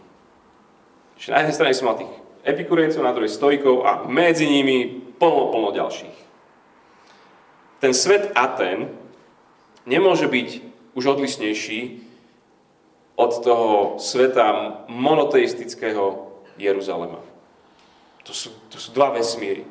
Čiže 1.20 1.32
na 1.32 1.44
jednej 1.44 1.56
strane 1.56 1.76
som 1.76 1.92
mal 1.92 2.00
tých 2.00 2.14
epikurejcov, 2.48 3.04
na 3.04 3.16
druhej 3.16 3.32
stojkov 3.32 3.84
a 3.84 4.08
medzi 4.08 4.48
nimi 4.48 5.03
plno, 5.18 5.52
plno 5.54 5.70
ďalších. 5.74 6.18
Ten 7.84 7.92
svet 7.92 8.32
Aten 8.32 8.96
nemôže 9.84 10.32
byť 10.32 10.50
už 10.96 11.04
odlišnejší 11.18 11.80
od 13.20 13.32
toho 13.44 14.00
sveta 14.00 14.82
monoteistického 14.88 16.32
Jeruzalema. 16.58 17.20
To 18.24 18.32
sú, 18.32 18.56
to 18.72 18.80
sú 18.80 18.96
dva 18.96 19.12
vesmíry. 19.12 19.68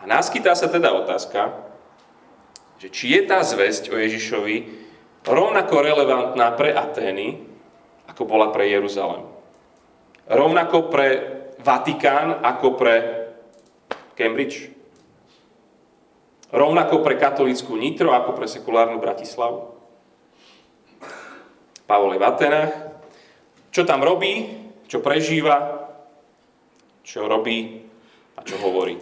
A 0.00 0.08
náskytá 0.08 0.56
sa 0.56 0.70
teda 0.70 0.94
otázka, 0.94 1.52
že 2.78 2.88
či 2.88 3.18
je 3.18 3.22
tá 3.26 3.42
zväzť 3.42 3.90
o 3.90 3.98
Ježišovi 3.98 4.56
rovnako 5.26 5.82
relevantná 5.82 6.54
pre 6.54 6.72
Atény, 6.72 7.42
ako 8.08 8.24
bola 8.24 8.48
pre 8.48 8.70
Jeruzalem. 8.70 9.28
Rovnako 10.30 10.88
pre 10.88 11.06
Vatikán, 11.58 12.38
ako 12.40 12.78
pre 12.78 12.94
Cambridge. 14.18 14.74
Rovnako 16.50 17.06
pre 17.06 17.14
katolickú 17.14 17.78
Nitro, 17.78 18.10
ako 18.10 18.34
pre 18.34 18.50
sekulárnu 18.50 18.98
Bratislavu. 18.98 19.78
Pavol 21.86 22.18
je 22.18 22.20
v 22.20 22.26
Atenách. 22.26 22.72
Čo 23.70 23.86
tam 23.86 24.02
robí, 24.02 24.58
čo 24.90 24.98
prežíva, 24.98 25.86
čo 27.06 27.30
robí 27.30 27.86
a 28.34 28.42
čo 28.42 28.58
hovorí. 28.58 28.98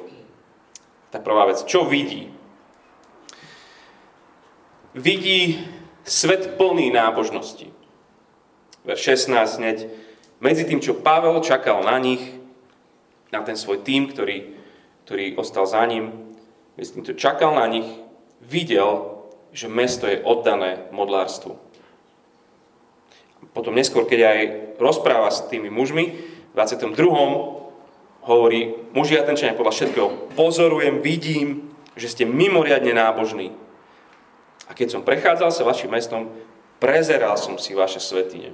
Tá 1.09 1.23
prvá 1.23 1.49
vec. 1.49 1.65
Čo 1.65 1.89
vidí? 1.89 2.29
Vidí 4.93 5.65
svet 6.05 6.59
plný 6.61 6.93
nábožnosti. 6.93 7.73
Verš 8.85 9.01
16 9.33 9.59
hneď. 9.63 9.79
Medzi 10.43 10.69
tým, 10.69 10.83
čo 10.83 10.99
Pavel 10.99 11.41
čakal 11.41 11.81
na 11.87 11.97
nich, 11.97 12.23
na 13.33 13.41
ten 13.43 13.57
svoj 13.57 13.81
tým, 13.83 14.13
ktorý, 14.13 14.57
ktorý 15.07 15.39
ostal 15.39 15.71
za 15.71 15.87
ním, 15.87 16.35
myslím, 16.75 17.07
to 17.07 17.15
čakal 17.15 17.55
na 17.55 17.71
nich, 17.71 17.87
videl, 18.43 19.23
že 19.55 19.71
mesto 19.71 20.11
je 20.11 20.19
oddané 20.19 20.91
modlárstvu. 20.91 21.55
Potom 23.55 23.79
neskôr, 23.79 24.03
keď 24.03 24.21
aj 24.27 24.41
rozpráva 24.83 25.31
s 25.31 25.47
tými 25.47 25.71
mužmi, 25.71 26.05
v 26.51 26.53
22. 26.59 26.91
hovorí, 28.27 28.75
muži 28.91 29.23
a 29.23 29.25
podľa 29.55 29.73
všetkého, 29.73 30.35
pozorujem, 30.35 30.99
vidím, 30.99 31.71
že 31.95 32.11
ste 32.11 32.25
mimoriadne 32.27 32.91
nábožní. 32.91 33.55
A 34.67 34.75
keď 34.75 34.99
som 34.99 35.07
prechádzal 35.07 35.55
sa 35.55 35.63
vašim 35.63 35.95
mestom, 35.95 36.35
prezeral 36.83 37.39
som 37.39 37.55
si 37.63 37.79
vaše 37.79 38.03
svetine. 38.03 38.51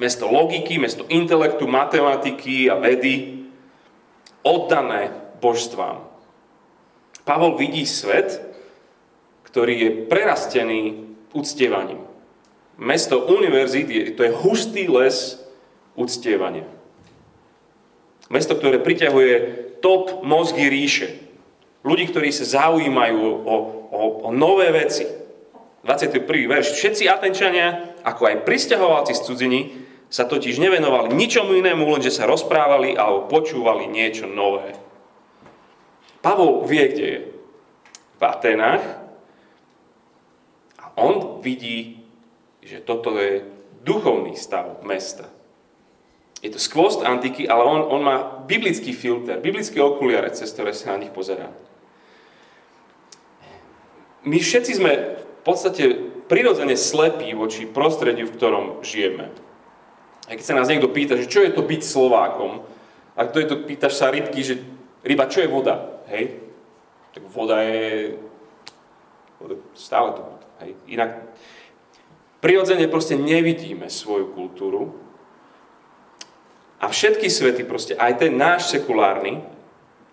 Mesto 0.00 0.24
logiky, 0.32 0.80
mesto 0.80 1.04
intelektu, 1.12 1.68
matematiky 1.68 2.72
a 2.72 2.80
vedy, 2.80 3.44
oddané 4.40 5.27
božstvám. 5.38 6.04
Pavol 7.24 7.60
vidí 7.60 7.84
svet, 7.84 8.40
ktorý 9.48 9.74
je 9.74 9.90
prerastený 10.08 10.80
uctievaním. 11.32 12.04
Mesto 12.78 13.26
univerzít, 13.26 13.88
je, 13.90 14.02
to 14.14 14.22
je 14.22 14.32
hustý 14.32 14.86
les 14.86 15.36
uctievania. 15.98 16.64
Mesto, 18.30 18.54
ktoré 18.54 18.78
priťahuje 18.78 19.32
top 19.82 20.22
mozgy 20.22 20.70
ríše. 20.70 21.08
Ľudí, 21.82 22.12
ktorí 22.12 22.30
sa 22.30 22.68
zaujímajú 22.68 23.18
o, 23.18 23.54
o, 23.88 24.02
o 24.24 24.30
nové 24.30 24.70
veci. 24.70 25.08
21. 25.82 26.22
verš. 26.26 26.76
Všetci 26.76 27.08
Atenčania, 27.08 27.96
ako 28.04 28.28
aj 28.28 28.44
pristahovalci 28.44 29.16
z 29.16 29.24
cudziny, 29.24 29.60
sa 30.08 30.24
totiž 30.24 30.60
nevenovali 30.60 31.12
ničomu 31.12 31.56
inému, 31.56 31.84
len 31.84 32.00
že 32.04 32.12
sa 32.12 32.28
rozprávali 32.28 32.96
alebo 32.96 33.28
počúvali 33.28 33.88
niečo 33.88 34.28
nové. 34.28 34.76
Pavol 36.20 36.66
vie, 36.66 36.84
kde 36.88 37.06
je. 37.06 37.20
V 38.18 38.22
Atenách. 38.22 38.82
A 40.82 40.84
on 40.98 41.38
vidí, 41.44 42.02
že 42.62 42.82
toto 42.82 43.14
je 43.16 43.46
duchovný 43.86 44.34
stav 44.34 44.82
mesta. 44.82 45.30
Je 46.38 46.50
to 46.54 46.58
skvost 46.62 47.02
antiky, 47.02 47.50
ale 47.50 47.66
on, 47.66 47.80
on 47.82 48.02
má 48.02 48.16
biblický 48.46 48.94
filter, 48.94 49.42
biblické 49.42 49.82
okuliare, 49.82 50.30
cez 50.30 50.54
ktoré 50.54 50.70
sa 50.70 50.94
na 50.94 51.02
nich 51.02 51.10
pozerá. 51.10 51.50
My 54.22 54.38
všetci 54.38 54.72
sme 54.78 54.92
v 55.18 55.42
podstate 55.42 55.98
prirodzene 56.30 56.78
slepí 56.78 57.34
voči 57.34 57.66
prostrediu, 57.66 58.28
v 58.28 58.36
ktorom 58.38 58.64
žijeme. 58.86 59.34
A 60.28 60.36
keď 60.36 60.44
sa 60.44 60.58
nás 60.58 60.68
niekto 60.68 60.92
pýta, 60.92 61.16
že 61.16 61.26
čo 61.26 61.42
je 61.42 61.50
to 61.50 61.64
byť 61.64 61.80
Slovákom, 61.82 62.62
a 63.18 63.26
to 63.26 63.42
je 63.42 63.46
to, 63.50 63.56
pýtaš 63.66 63.98
sa 63.98 64.14
rybky, 64.14 64.44
že 64.46 64.62
ryba, 65.02 65.26
čo 65.26 65.42
je 65.42 65.50
voda? 65.50 65.97
Hej? 66.08 66.40
Tak 67.14 67.22
voda 67.28 67.62
je... 67.62 68.16
Stále 69.76 70.16
to. 70.18 70.22
Hej? 70.64 70.70
Inak 70.90 71.10
prirodzene 72.42 72.90
proste 72.90 73.14
nevidíme 73.14 73.86
svoju 73.86 74.34
kultúru 74.34 74.94
a 76.78 76.86
všetky 76.86 77.26
svety, 77.26 77.66
proste 77.66 77.98
aj 77.98 78.22
ten 78.22 78.38
náš 78.38 78.70
sekulárny, 78.70 79.42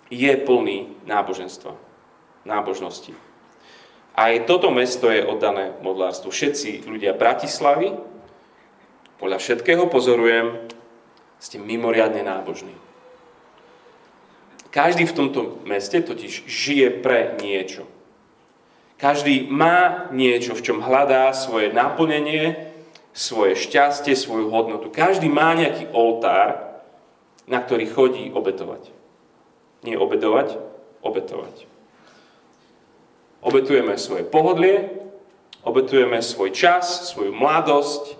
je 0.09 0.33
plný 0.37 1.01
náboženstva, 1.09 1.73
nábožnosti. 2.45 3.13
Aj 4.15 4.33
toto 4.45 4.69
mesto 4.69 5.09
je 5.09 5.25
oddané 5.25 5.73
modlárstvu. 5.81 6.29
Všetci 6.29 6.85
ľudia 6.85 7.17
Bratislavy, 7.17 7.93
podľa 9.17 9.37
všetkého 9.41 9.85
pozorujem, 9.89 10.69
ste 11.41 11.57
mimoriadne 11.61 12.23
nábožní. 12.23 12.73
Každý 14.75 15.07
v 15.07 15.15
tomto 15.15 15.63
meste 15.63 16.03
totiž 16.03 16.51
žije 16.51 16.99
pre 16.99 17.39
niečo. 17.39 17.87
Každý 18.99 19.47
má 19.47 20.11
niečo, 20.11 20.51
v 20.51 20.67
čom 20.67 20.83
hľadá 20.83 21.31
svoje 21.31 21.71
naplnenie, 21.71 22.75
svoje 23.15 23.55
šťastie, 23.55 24.19
svoju 24.19 24.51
hodnotu. 24.51 24.91
Každý 24.91 25.31
má 25.31 25.55
nejaký 25.55 25.87
oltár, 25.95 26.83
na 27.47 27.63
ktorý 27.63 27.87
chodí 27.87 28.27
obetovať. 28.35 28.91
Nie 29.87 29.95
obedovať, 29.95 30.59
obetovať. 30.99 31.55
Obetujeme 33.47 33.95
svoje 33.95 34.27
pohodlie, 34.27 34.91
obetujeme 35.63 36.19
svoj 36.19 36.51
čas, 36.51 37.15
svoju 37.15 37.31
mladosť, 37.31 38.19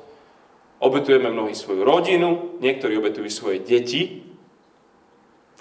obetujeme 0.80 1.36
mnohí 1.36 1.52
svoju 1.52 1.84
rodinu, 1.84 2.56
niektorí 2.64 2.96
obetujú 2.96 3.28
svoje 3.28 3.60
deti, 3.60 4.35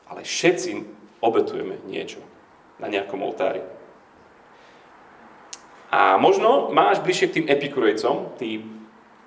ale 0.08 0.26
všetci 0.26 0.70
obetujeme 1.24 1.80
niečo 1.88 2.20
na 2.76 2.90
nejakom 2.90 3.20
oltári. 3.24 3.64
A 5.94 6.18
možno 6.18 6.74
máš 6.74 6.98
bližšie 7.00 7.30
k 7.30 7.36
tým 7.40 7.46
epikurejcom, 7.46 8.34
tí 8.34 8.66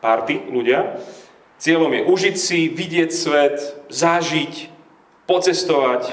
party 0.04 0.52
ľudia. 0.52 1.00
Cieľom 1.58 1.90
je 1.96 2.02
užiť 2.06 2.36
si, 2.36 2.68
vidieť 2.68 3.10
svet, 3.10 3.58
zažiť, 3.88 4.70
pocestovať. 5.26 6.12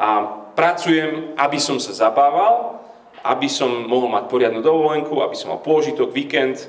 A 0.00 0.08
pracujem, 0.56 1.36
aby 1.36 1.58
som 1.60 1.78
sa 1.78 1.92
zabával, 1.94 2.80
aby 3.22 3.48
som 3.48 3.86
mohol 3.86 4.08
mať 4.10 4.24
poriadnu 4.28 4.60
dovolenku, 4.60 5.20
aby 5.20 5.36
som 5.36 5.54
mal 5.54 5.60
pôžitok, 5.60 6.10
víkend. 6.10 6.66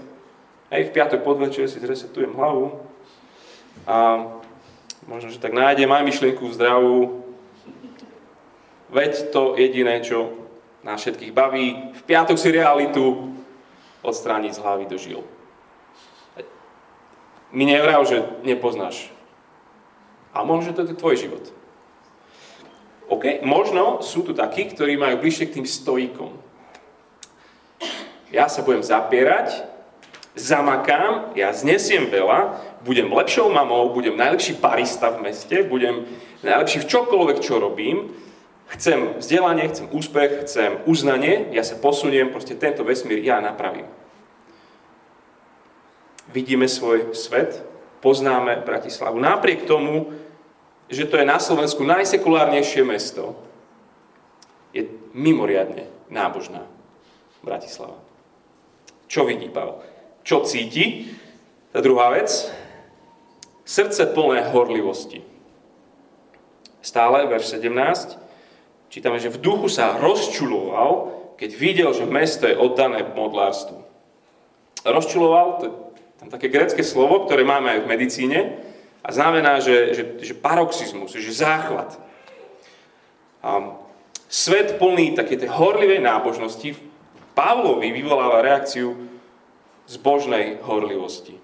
Hej, 0.69 0.91
v 0.91 0.93
piatok 0.93 1.23
podvečer 1.23 1.71
si 1.71 1.79
zresetujem 1.79 2.35
hlavu 2.35 2.83
a 3.85 4.27
možno, 5.05 5.29
že 5.29 5.41
tak 5.41 5.53
nájdem 5.53 5.89
aj 5.89 6.03
myšlienku 6.03 6.45
zdravú. 6.53 7.25
Veď 8.89 9.33
to 9.33 9.57
jediné, 9.57 10.01
čo 10.01 10.33
nás 10.85 11.01
všetkých 11.01 11.33
baví. 11.33 11.93
V 11.97 12.01
piatok 12.05 12.37
si 12.37 12.53
realitu 12.53 13.33
odstrániť 14.05 14.51
z 14.53 14.61
hlavy 14.61 14.85
do 14.85 14.97
žil. 15.01 15.21
Mi 17.49 17.65
nevrav, 17.65 18.05
že 18.05 18.21
nepoznáš. 18.45 19.09
A 20.35 20.43
možno, 20.43 20.75
to 20.75 20.83
je 20.83 20.93
tvoj 20.93 21.15
život. 21.15 21.43
OK, 23.07 23.45
možno 23.45 24.01
sú 24.01 24.25
tu 24.25 24.33
takí, 24.33 24.65
ktorí 24.65 24.97
majú 24.97 25.21
bližšie 25.21 25.49
k 25.49 25.55
tým 25.61 25.67
stoikom. 25.69 26.33
Ja 28.33 28.49
sa 28.49 28.65
budem 28.65 28.81
zapierať, 28.81 29.63
zamakám, 30.35 31.37
ja 31.37 31.53
znesiem 31.55 32.11
veľa, 32.11 32.59
budem 32.85 33.09
lepšou 33.09 33.49
mamou, 33.49 33.89
budem 33.89 34.13
najlepší 34.13 34.61
barista 34.61 35.09
v 35.09 35.25
meste, 35.25 35.65
budem 35.65 36.05
najlepší 36.45 36.85
v 36.85 36.89
čokoľvek, 36.93 37.37
čo 37.41 37.57
robím, 37.57 38.13
chcem 38.77 39.17
vzdelanie, 39.17 39.65
chcem 39.73 39.89
úspech, 39.89 40.45
chcem 40.45 40.77
uznanie, 40.85 41.49
ja 41.49 41.65
sa 41.65 41.81
posuniem, 41.81 42.29
proste 42.29 42.53
tento 42.53 42.85
vesmír 42.85 43.25
ja 43.25 43.41
napravím. 43.41 43.89
Vidíme 46.29 46.69
svoj 46.69 47.17
svet, 47.17 47.65
poznáme 48.05 48.61
Bratislavu. 48.61 49.17
Napriek 49.17 49.65
tomu, 49.65 50.13
že 50.85 51.09
to 51.09 51.17
je 51.17 51.25
na 51.25 51.41
Slovensku 51.41 51.81
najsekulárnejšie 51.81 52.85
mesto, 52.85 53.33
je 54.69 54.85
mimoriadne 55.17 55.89
nábožná 56.13 56.61
Bratislava. 57.41 57.97
Čo 59.09 59.25
vidí 59.25 59.49
Pavel? 59.49 59.81
Čo 60.21 60.45
cíti? 60.45 61.09
Tá 61.73 61.81
druhá 61.81 62.11
vec. 62.13 62.51
Srdce 63.65 64.05
plné 64.13 64.53
horlivosti. 64.53 65.25
Stále, 66.85 67.25
verš 67.25 67.57
17, 67.57 68.13
čítame, 68.93 69.17
že 69.17 69.33
v 69.33 69.41
duchu 69.41 69.73
sa 69.73 69.97
rozčuloval, 69.97 71.09
keď 71.33 71.49
videl, 71.57 71.89
že 71.91 72.05
mesto 72.05 72.45
je 72.45 72.53
oddané 72.53 73.01
modlárstvu. 73.17 73.81
Rozčuloval, 74.85 75.47
to 75.57 75.63
je 75.65 75.73
tam 76.21 76.29
také 76.29 76.47
grecké 76.53 76.85
slovo, 76.85 77.25
ktoré 77.25 77.41
máme 77.41 77.73
aj 77.73 77.79
v 77.81 77.89
medicíne, 77.89 78.39
a 79.05 79.09
znamená, 79.13 79.61
že, 79.61 79.93
že, 79.93 80.03
že 80.21 80.33
paroxizmus, 80.33 81.13
že 81.13 81.29
záchvat. 81.29 81.93
A 83.45 83.77
svet 84.25 84.81
plný 84.81 85.13
také 85.13 85.37
tej 85.37 85.53
horlivej 85.53 86.01
nábožnosti 86.01 86.73
Pavlovi 87.37 87.93
vyvoláva 87.93 88.41
reakciu 88.41 88.97
zbožnej 89.85 90.57
horlivosti. 90.65 91.37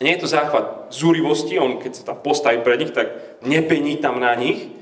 Nie 0.00 0.16
je 0.16 0.24
to 0.24 0.32
záchvat 0.32 0.88
zúrivosti, 0.88 1.60
on 1.60 1.76
keď 1.76 1.92
sa 1.92 2.02
tam 2.12 2.18
postaví 2.24 2.64
pred 2.64 2.80
nich, 2.80 2.92
tak 2.96 3.12
nepení 3.44 4.00
tam 4.00 4.16
na 4.16 4.32
nich. 4.32 4.72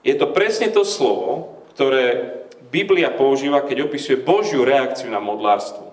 Je 0.00 0.16
to 0.16 0.32
presne 0.32 0.72
to 0.72 0.80
slovo, 0.80 1.60
ktoré 1.76 2.32
Biblia 2.72 3.12
používa, 3.12 3.60
keď 3.60 3.86
opisuje 3.86 4.24
Božiu 4.24 4.64
reakciu 4.64 5.12
na 5.12 5.20
modlárstvo 5.20 5.92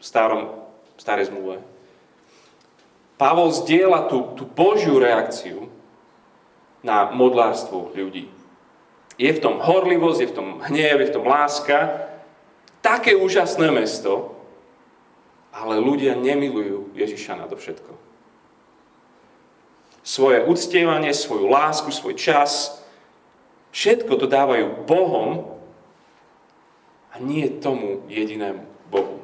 v 0.00 0.04
starom, 0.04 0.42
v 0.96 1.00
starej 1.00 1.28
zmluve. 1.28 1.60
Pavol 3.20 3.52
zdieľa 3.52 4.08
tú, 4.08 4.32
tú 4.36 4.44
Božiu 4.48 4.96
reakciu 4.96 5.68
na 6.80 7.12
modlárstvo 7.12 7.92
ľudí. 7.92 8.28
Je 9.16 9.32
v 9.32 9.40
tom 9.40 9.60
horlivosť, 9.60 10.18
je 10.20 10.30
v 10.32 10.36
tom 10.36 10.48
hnev, 10.68 11.00
je 11.00 11.08
v 11.08 11.14
tom 11.16 11.24
láska. 11.24 12.08
Také 12.84 13.16
úžasné 13.16 13.72
mesto, 13.72 14.36
ale 15.52 15.80
ľudia 15.80 16.12
nemilujú 16.12 16.85
Ježiša 16.96 17.36
na. 17.36 17.94
Svoje 20.06 20.42
uctievanie, 20.48 21.12
svoju 21.12 21.50
lásku, 21.50 21.92
svoj 21.92 22.16
čas, 22.16 22.80
všetko 23.74 24.16
to 24.16 24.26
dávajú 24.30 24.86
Bohom 24.88 25.60
a 27.12 27.20
nie 27.20 27.48
tomu 27.60 28.06
jedinému 28.08 28.64
Bohu. 28.88 29.18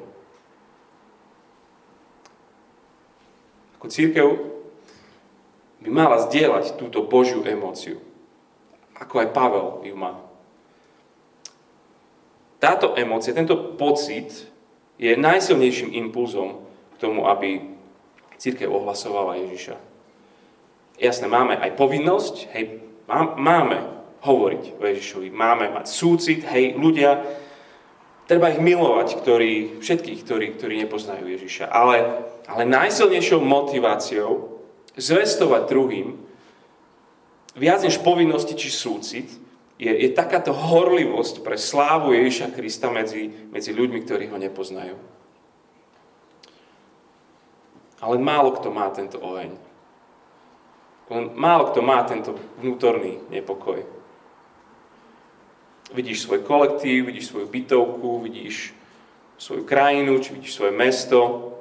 Ako 3.79 3.87
církev 3.89 4.27
by 5.83 5.89
mala 5.91 6.23
zdieľať 6.23 6.79
túto 6.79 7.03
Božiu 7.03 7.43
emóciu. 7.43 7.99
Ako 8.95 9.19
aj 9.19 9.35
Pavel 9.35 9.83
ju 9.83 9.95
má. 9.99 10.15
Táto 12.63 12.95
emócia, 12.95 13.35
tento 13.35 13.75
pocit 13.75 14.47
je 14.95 15.11
najsilnejším 15.19 15.91
impulzom 15.99 16.63
k 16.95 17.01
tomu, 17.01 17.25
aby 17.27 17.75
církev 18.37 18.69
ohlasovala 18.69 19.39
Ježiša. 19.43 19.75
Jasné, 21.01 21.25
máme 21.25 21.57
aj 21.57 21.73
povinnosť, 21.73 22.35
hej, 22.53 22.79
máme 23.37 23.77
hovoriť 24.23 24.63
o 24.77 24.83
Ježišovi, 24.85 25.27
máme 25.33 25.73
mať 25.73 25.85
súcit, 25.89 26.45
hej, 26.47 26.77
ľudia, 26.77 27.19
treba 28.29 28.53
ich 28.53 28.61
milovať, 28.61 29.19
ktorí, 29.19 29.81
všetkých, 29.83 30.19
ktorí, 30.23 30.45
ktorí 30.55 30.73
nepoznajú 30.85 31.25
Ježiša. 31.27 31.67
Ale 31.67 31.97
ale 32.47 32.67
najsilnejšou 32.67 33.39
motiváciou 33.39 34.59
zvestovať 34.99 35.61
druhým 35.71 36.19
viac 37.55 37.85
než 37.85 38.03
povinnosti 38.03 38.57
či 38.57 38.67
súcit 38.67 39.29
je, 39.79 39.89
je 39.89 40.09
takáto 40.11 40.51
horlivosť 40.51 41.41
pre 41.41 41.55
slávu 41.55 42.13
Ježiša 42.13 42.51
Krista 42.53 42.91
medzi, 42.91 43.31
medzi 43.49 43.71
ľuďmi, 43.71 43.99
ktorí 44.03 44.29
ho 44.29 44.37
nepoznajú. 44.37 44.95
Ale 48.03 48.19
málo 48.19 48.51
kto 48.59 48.67
má 48.67 48.91
tento 48.91 49.15
oheň. 49.23 49.55
Len 51.07 51.23
málo 51.39 51.71
kto 51.71 51.79
má 51.79 52.03
tento 52.03 52.35
vnútorný 52.59 53.23
nepokoj. 53.31 53.79
Vidíš 55.95 56.27
svoj 56.27 56.43
kolektív, 56.43 57.07
vidíš 57.07 57.31
svoju 57.31 57.47
bytovku, 57.47 58.19
vidíš 58.27 58.75
svoju 59.39 59.63
krajinu, 59.63 60.19
či 60.19 60.35
vidíš 60.35 60.59
svoje 60.59 60.73
mesto, 60.75 61.53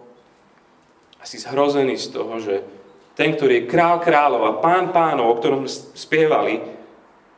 a 1.22 1.26
si 1.26 1.38
zhrozený 1.38 1.94
z 2.02 2.08
toho, 2.10 2.34
že 2.42 2.66
ten, 3.14 3.30
ktorý 3.38 3.62
je 3.62 3.70
král 3.70 4.02
kráľov 4.02 4.42
a 4.42 4.58
pán 4.58 4.90
pánov, 4.90 5.30
o 5.30 5.38
ktorom 5.38 5.70
spievali, 5.70 6.58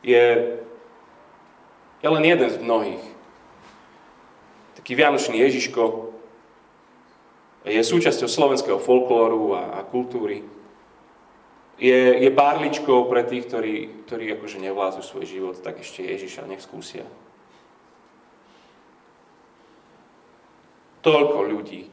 je, 0.01 0.57
je 2.01 2.07
len 2.09 2.23
jeden 2.25 2.49
z 2.49 2.57
mnohých. 2.57 3.05
Taký 4.81 4.97
vianočný 4.97 5.37
Ježiško 5.37 6.14
je 7.65 7.81
súčasťou 7.81 8.29
slovenského 8.29 8.77
folklóru 8.77 9.57
a, 9.57 9.63
a 9.77 9.79
kultúry. 9.81 10.45
Je, 11.75 12.23
je 12.23 12.29
barličkou 12.31 13.09
pre 13.09 13.25
tých, 13.25 13.49
ktorí, 13.49 14.05
ktorí 14.07 14.31
akože 14.37 14.63
nevládzu 14.63 15.01
svoj 15.03 15.25
život, 15.27 15.55
tak 15.59 15.81
ešte 15.81 16.05
Ježiša 16.05 16.47
nech 16.47 16.63
skúsia. 16.63 17.03
Toľko 21.03 21.37
ľudí 21.45 21.89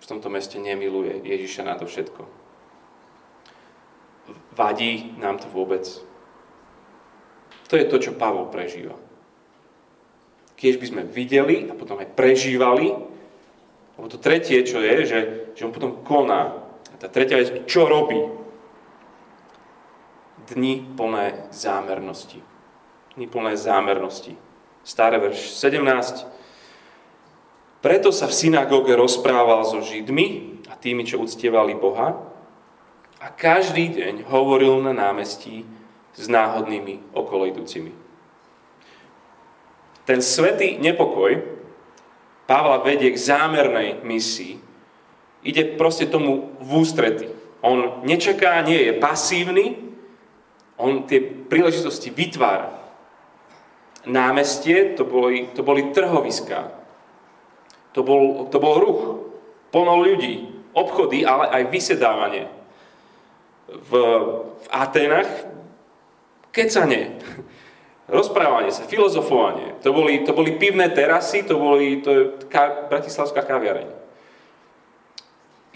v 0.00 0.04
tomto 0.04 0.28
meste 0.28 0.58
nemiluje 0.58 1.22
Ježiša 1.22 1.62
na 1.62 1.78
to 1.78 1.86
všetko. 1.86 2.26
Vadí 4.56 5.12
nám 5.20 5.38
to 5.38 5.46
vôbec? 5.52 5.86
To 7.68 7.74
je 7.76 7.86
to, 7.86 7.96
čo 8.00 8.18
Pavol 8.18 8.48
prežíva. 8.50 8.96
Keď 10.56 10.74
by 10.80 10.86
sme 10.88 11.02
videli 11.04 11.68
a 11.68 11.76
potom 11.76 12.00
aj 12.00 12.16
prežívali, 12.16 13.15
lebo 13.96 14.06
to 14.12 14.20
tretie, 14.20 14.60
čo 14.60 14.84
je, 14.84 14.96
že, 15.08 15.18
že 15.56 15.64
on 15.64 15.72
potom 15.72 16.04
koná. 16.04 16.52
A 16.92 16.94
tá 17.00 17.08
tretia 17.08 17.40
vec, 17.40 17.64
čo 17.64 17.88
robí? 17.88 18.20
Dni 20.52 20.84
plné 20.94 21.48
zámernosti. 21.50 22.44
Dni 23.16 23.26
plné 23.26 23.56
zámernosti. 23.56 24.36
Staré 24.84 25.16
verš 25.18 25.56
17. 25.58 26.28
Preto 27.80 28.12
sa 28.12 28.28
v 28.28 28.36
synagóge 28.36 28.92
rozprával 28.94 29.64
so 29.64 29.80
Židmi 29.80 30.60
a 30.68 30.76
tými, 30.76 31.08
čo 31.08 31.18
uctievali 31.18 31.72
Boha 31.74 32.20
a 33.16 33.26
každý 33.32 33.96
deň 33.96 34.28
hovoril 34.28 34.84
na 34.84 34.92
námestí 34.92 35.64
s 36.16 36.24
náhodnými 36.28 37.16
okoloidúcimi. 37.16 37.92
Ten 40.06 40.20
svetý 40.22 40.78
nepokoj 40.78 41.55
Pavla 42.46 42.78
vedie 42.78 43.10
k 43.10 43.18
zámernej 43.18 44.06
misii. 44.06 44.62
Ide 45.42 45.74
proste 45.74 46.06
tomu 46.06 46.54
v 46.62 46.70
ústrety. 46.78 47.26
On 47.62 48.02
nečaká, 48.06 48.62
nie 48.62 48.90
je 48.90 48.92
pasívny, 48.98 49.86
on 50.78 51.08
tie 51.08 51.18
príležitosti 51.22 52.14
vytvára. 52.14 52.70
Námestie 54.06 54.94
to 54.94 55.02
boli, 55.02 55.50
to 55.50 55.66
boli 55.66 55.90
trhoviská. 55.90 56.70
To 57.98 58.06
bol, 58.06 58.46
to 58.52 58.62
bol 58.62 58.78
ruch. 58.78 59.02
Plno 59.74 59.98
ľudí, 59.98 60.46
obchody, 60.76 61.26
ale 61.26 61.50
aj 61.50 61.62
vysedávanie. 61.74 62.46
V, 63.66 63.90
v 64.62 64.66
Atenách 64.70 65.26
kecanie, 66.54 67.18
rozprávanie 68.06 68.70
sa, 68.70 68.86
filozofovanie. 68.86 69.78
To 69.82 69.90
boli, 69.90 70.22
to 70.22 70.32
boli 70.32 70.54
pivné 70.54 70.90
terasy, 70.94 71.42
to 71.42 71.58
boli 71.58 72.02
to 72.02 72.08
je 72.10 72.22
ka, 72.46 72.86
bratislavská 72.86 73.42
kaviareň. 73.42 73.88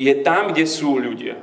Je 0.00 0.14
tam, 0.24 0.54
kde 0.54 0.64
sú 0.64 0.96
ľudia. 0.96 1.36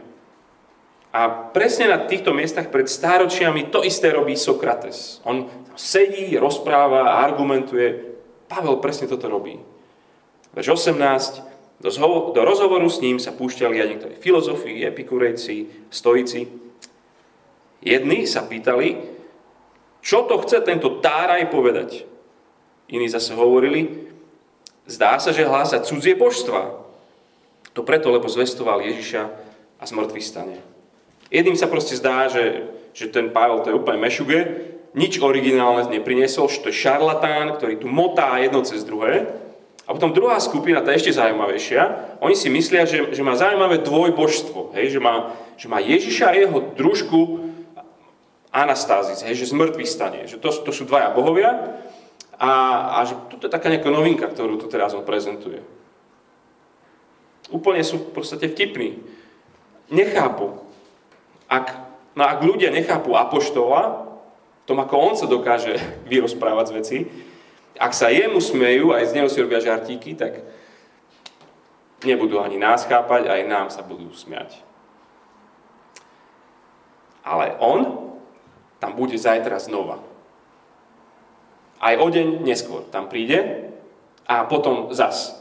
A 1.13 1.29
presne 1.29 1.87
na 1.89 2.03
týchto 2.03 2.33
miestach 2.35 2.67
pred 2.69 2.89
stáročiami 2.89 3.69
to 3.71 3.85
isté 3.85 4.11
robí 4.11 4.35
Sokrates. 4.35 5.23
On 5.23 5.47
sedí, 5.77 6.35
rozpráva, 6.35 7.21
argumentuje. 7.21 8.17
Pavel 8.49 8.81
presne 8.81 9.07
toto 9.07 9.29
robí. 9.29 9.59
Verš 10.55 10.89
18. 10.89 11.77
Do, 11.77 11.93
zho- 11.93 12.33
do 12.33 12.41
rozhovoru 12.41 12.89
s 12.89 13.01
ním 13.05 13.21
sa 13.21 13.29
púšťali 13.29 13.77
aj 13.77 13.87
niektorí 13.93 14.15
filozofi, 14.17 14.81
epikurejci, 14.81 15.89
stoici. 15.93 16.49
Jedni 17.85 18.25
sa 18.25 18.41
pýtali, 18.49 19.16
čo 20.07 20.23
to 20.23 20.39
chce 20.39 20.63
tento 20.63 21.03
táraj 21.03 21.51
povedať. 21.51 22.07
Iní 22.87 23.11
zase 23.11 23.35
hovorili, 23.35 24.07
zdá 24.87 25.19
sa, 25.19 25.35
že 25.35 25.43
hlása 25.43 25.83
cudzie 25.83 26.15
božstva. 26.15 26.79
To 27.75 27.83
preto, 27.83 28.07
lebo 28.07 28.31
zvestoval 28.31 28.79
Ježiša 28.87 29.27
a 29.75 29.83
zmrtvý 29.83 30.23
stane. 30.23 30.63
Jedným 31.27 31.59
sa 31.59 31.67
proste 31.67 31.99
zdá, 31.99 32.31
že, 32.31 32.71
že 32.95 33.11
ten 33.11 33.35
Pavel 33.35 33.59
to 33.59 33.75
je 33.75 33.75
úplne 33.75 33.99
mešuge, 33.99 34.39
nič 34.95 35.19
originálne 35.19 35.91
nepriniesol, 35.91 36.47
že 36.47 36.63
to 36.63 36.71
je 36.71 36.79
šarlatán, 36.87 37.59
ktorý 37.59 37.75
tu 37.75 37.91
motá 37.91 38.31
jedno 38.39 38.63
cez 38.63 38.87
druhé. 38.87 39.27
A 39.83 39.91
potom 39.91 40.15
druhá 40.15 40.39
skupina, 40.39 40.79
tá 40.79 40.95
ešte 40.95 41.11
zaujímavejšia, 41.11 42.15
oni 42.23 42.35
si 42.35 42.47
myslia, 42.47 42.87
že, 42.87 43.11
že 43.11 43.21
má 43.27 43.35
zaujímavé 43.35 43.83
dvojbožstvo, 43.83 44.71
hej, 44.71 44.95
že, 44.95 44.99
má, 45.03 45.35
že 45.59 45.67
má 45.67 45.83
Ježiša 45.83 46.31
a 46.31 46.37
jeho 46.39 46.59
družku 46.79 47.19
Anastázis, 48.57 49.21
hej, 49.21 49.37
že 49.37 49.53
z 49.53 49.85
stane, 49.85 50.25
že 50.25 50.41
to, 50.41 50.49
to 50.49 50.73
sú 50.73 50.89
dvaja 50.89 51.13
bohovia 51.13 51.77
a, 52.41 52.51
a 52.97 53.05
že 53.05 53.13
toto 53.29 53.45
je 53.45 53.53
taká 53.53 53.69
nejaká 53.69 53.93
novinka, 53.93 54.25
ktorú 54.25 54.57
tu 54.57 54.65
teraz 54.65 54.97
on 54.97 55.05
prezentuje. 55.05 55.61
Úplne 57.53 57.85
sú 57.85 58.01
v 58.01 58.17
podstate 58.17 58.49
vtipní. 58.49 58.97
Nechápu, 59.93 60.57
ak, 61.45 61.65
no 62.17 62.25
ak 62.25 62.41
ľudia 62.41 62.73
nechápu 62.73 63.13
apoštola, 63.13 64.09
tom 64.65 64.81
ako 64.81 64.95
on 64.97 65.13
sa 65.13 65.29
dokáže 65.29 65.77
vyrozprávať 66.11 66.65
z 66.65 66.73
veci, 66.73 66.97
ak 67.77 67.93
sa 67.93 68.09
jemu 68.09 68.41
smejú, 68.41 68.89
aj 68.89 69.13
z 69.13 69.15
neho 69.21 69.29
si 69.29 69.37
robia 69.37 69.61
žartíky, 69.61 70.17
tak 70.17 70.41
nebudú 72.01 72.41
ani 72.41 72.57
nás 72.57 72.89
chápať, 72.89 73.29
aj 73.29 73.41
nám 73.45 73.67
sa 73.69 73.85
budú 73.85 74.09
smiať. 74.17 74.65
Ale 77.21 77.53
on 77.61 78.06
tam 78.77 78.93
bude 78.93 79.17
zajtra 79.17 79.57
znova. 79.61 80.01
Aj 81.77 81.93
o 81.97 82.07
deň 82.09 82.41
neskôr 82.41 82.85
tam 82.89 83.05
príde 83.09 83.69
a 84.25 84.45
potom 84.49 84.93
zas. 84.93 85.37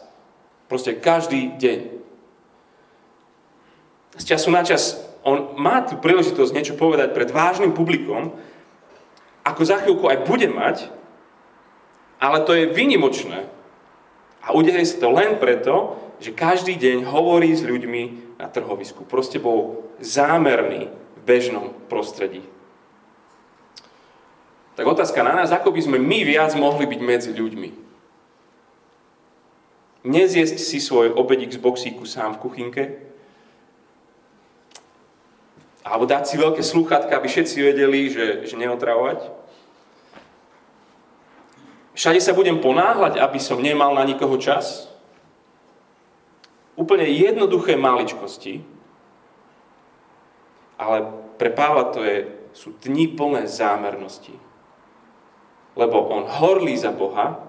Proste 0.69 0.97
každý 0.99 1.57
deň. 1.57 1.79
Z 4.17 4.25
času 4.25 4.49
na 4.53 4.65
čas 4.65 5.01
on 5.27 5.59
má 5.59 5.83
tu 5.83 5.99
príležitosť 5.99 6.53
niečo 6.55 6.75
povedať 6.79 7.13
pred 7.13 7.29
vážnym 7.33 7.75
publikom, 7.75 8.37
ako 9.43 9.63
za 9.63 9.83
chvíľku 9.83 10.07
aj 10.07 10.27
bude 10.27 10.49
mať, 10.51 10.77
ale 12.23 12.43
to 12.47 12.55
je 12.57 12.73
vynimočné. 12.73 13.47
A 14.47 14.55
udeje 14.55 14.87
sa 14.87 15.03
to 15.03 15.11
len 15.11 15.43
preto, 15.43 15.99
že 16.23 16.33
každý 16.33 16.79
deň 16.79 17.11
hovorí 17.11 17.53
s 17.53 17.67
ľuďmi 17.67 18.37
na 18.39 18.47
trhovisku. 18.49 19.05
Proste 19.05 19.43
bol 19.43 19.91
zámerný 19.99 20.89
v 20.89 21.21
bežnom 21.27 21.75
prostredí. 21.91 22.41
Tak 24.77 24.85
otázka 24.85 25.25
na 25.25 25.33
nás, 25.33 25.49
ako 25.57 25.73
by 25.73 25.81
sme 25.81 25.99
my 25.99 26.21
viac 26.21 26.53
mohli 26.53 26.85
byť 26.85 27.01
medzi 27.01 27.33
ľuďmi. 27.33 27.71
Nezjesť 30.05 30.61
si 30.61 30.79
svoj 30.79 31.17
obedík 31.17 31.51
z 31.51 31.59
boxíku 31.59 32.05
sám 32.05 32.37
v 32.37 32.43
kuchynke, 32.45 32.85
alebo 35.87 36.05
dať 36.05 36.23
si 36.29 36.37
veľké 36.37 36.61
slúchatka, 36.61 37.17
aby 37.17 37.31
všetci 37.31 37.57
vedeli, 37.63 38.11
že, 38.13 38.45
že 38.45 38.55
neotravovať. 38.59 39.33
Všade 41.97 42.21
sa 42.21 42.37
budem 42.37 42.61
ponáhľať, 42.61 43.17
aby 43.17 43.41
som 43.41 43.63
nemal 43.63 43.97
na 43.97 44.05
nikoho 44.05 44.37
čas. 44.37 44.93
Úplne 46.77 47.09
jednoduché 47.09 47.81
maličkosti, 47.81 48.61
ale 50.77 51.09
pre 51.41 51.49
Pavla 51.49 51.89
to 51.89 52.05
je, 52.05 52.29
sú 52.53 52.77
dni 52.85 53.17
plné 53.17 53.49
zámernosti. 53.49 54.37
Lebo 55.77 56.09
on 56.09 56.25
horlí 56.25 56.75
za 56.75 56.91
Boha, 56.91 57.47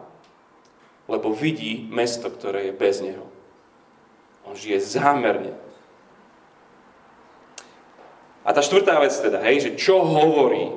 lebo 1.08 1.32
vidí 1.32 1.88
mesto, 1.88 2.28
ktoré 2.28 2.68
je 2.70 2.74
bez 2.76 3.00
Neho. 3.00 3.24
On 4.44 4.54
žije 4.54 4.84
zámerne. 4.84 5.56
A 8.48 8.56
tá 8.56 8.64
štvrtá 8.64 9.00
vec 9.04 9.12
teda, 9.12 9.44
hej, 9.44 9.68
že 9.68 9.72
čo 9.80 10.04
hovorí 10.04 10.72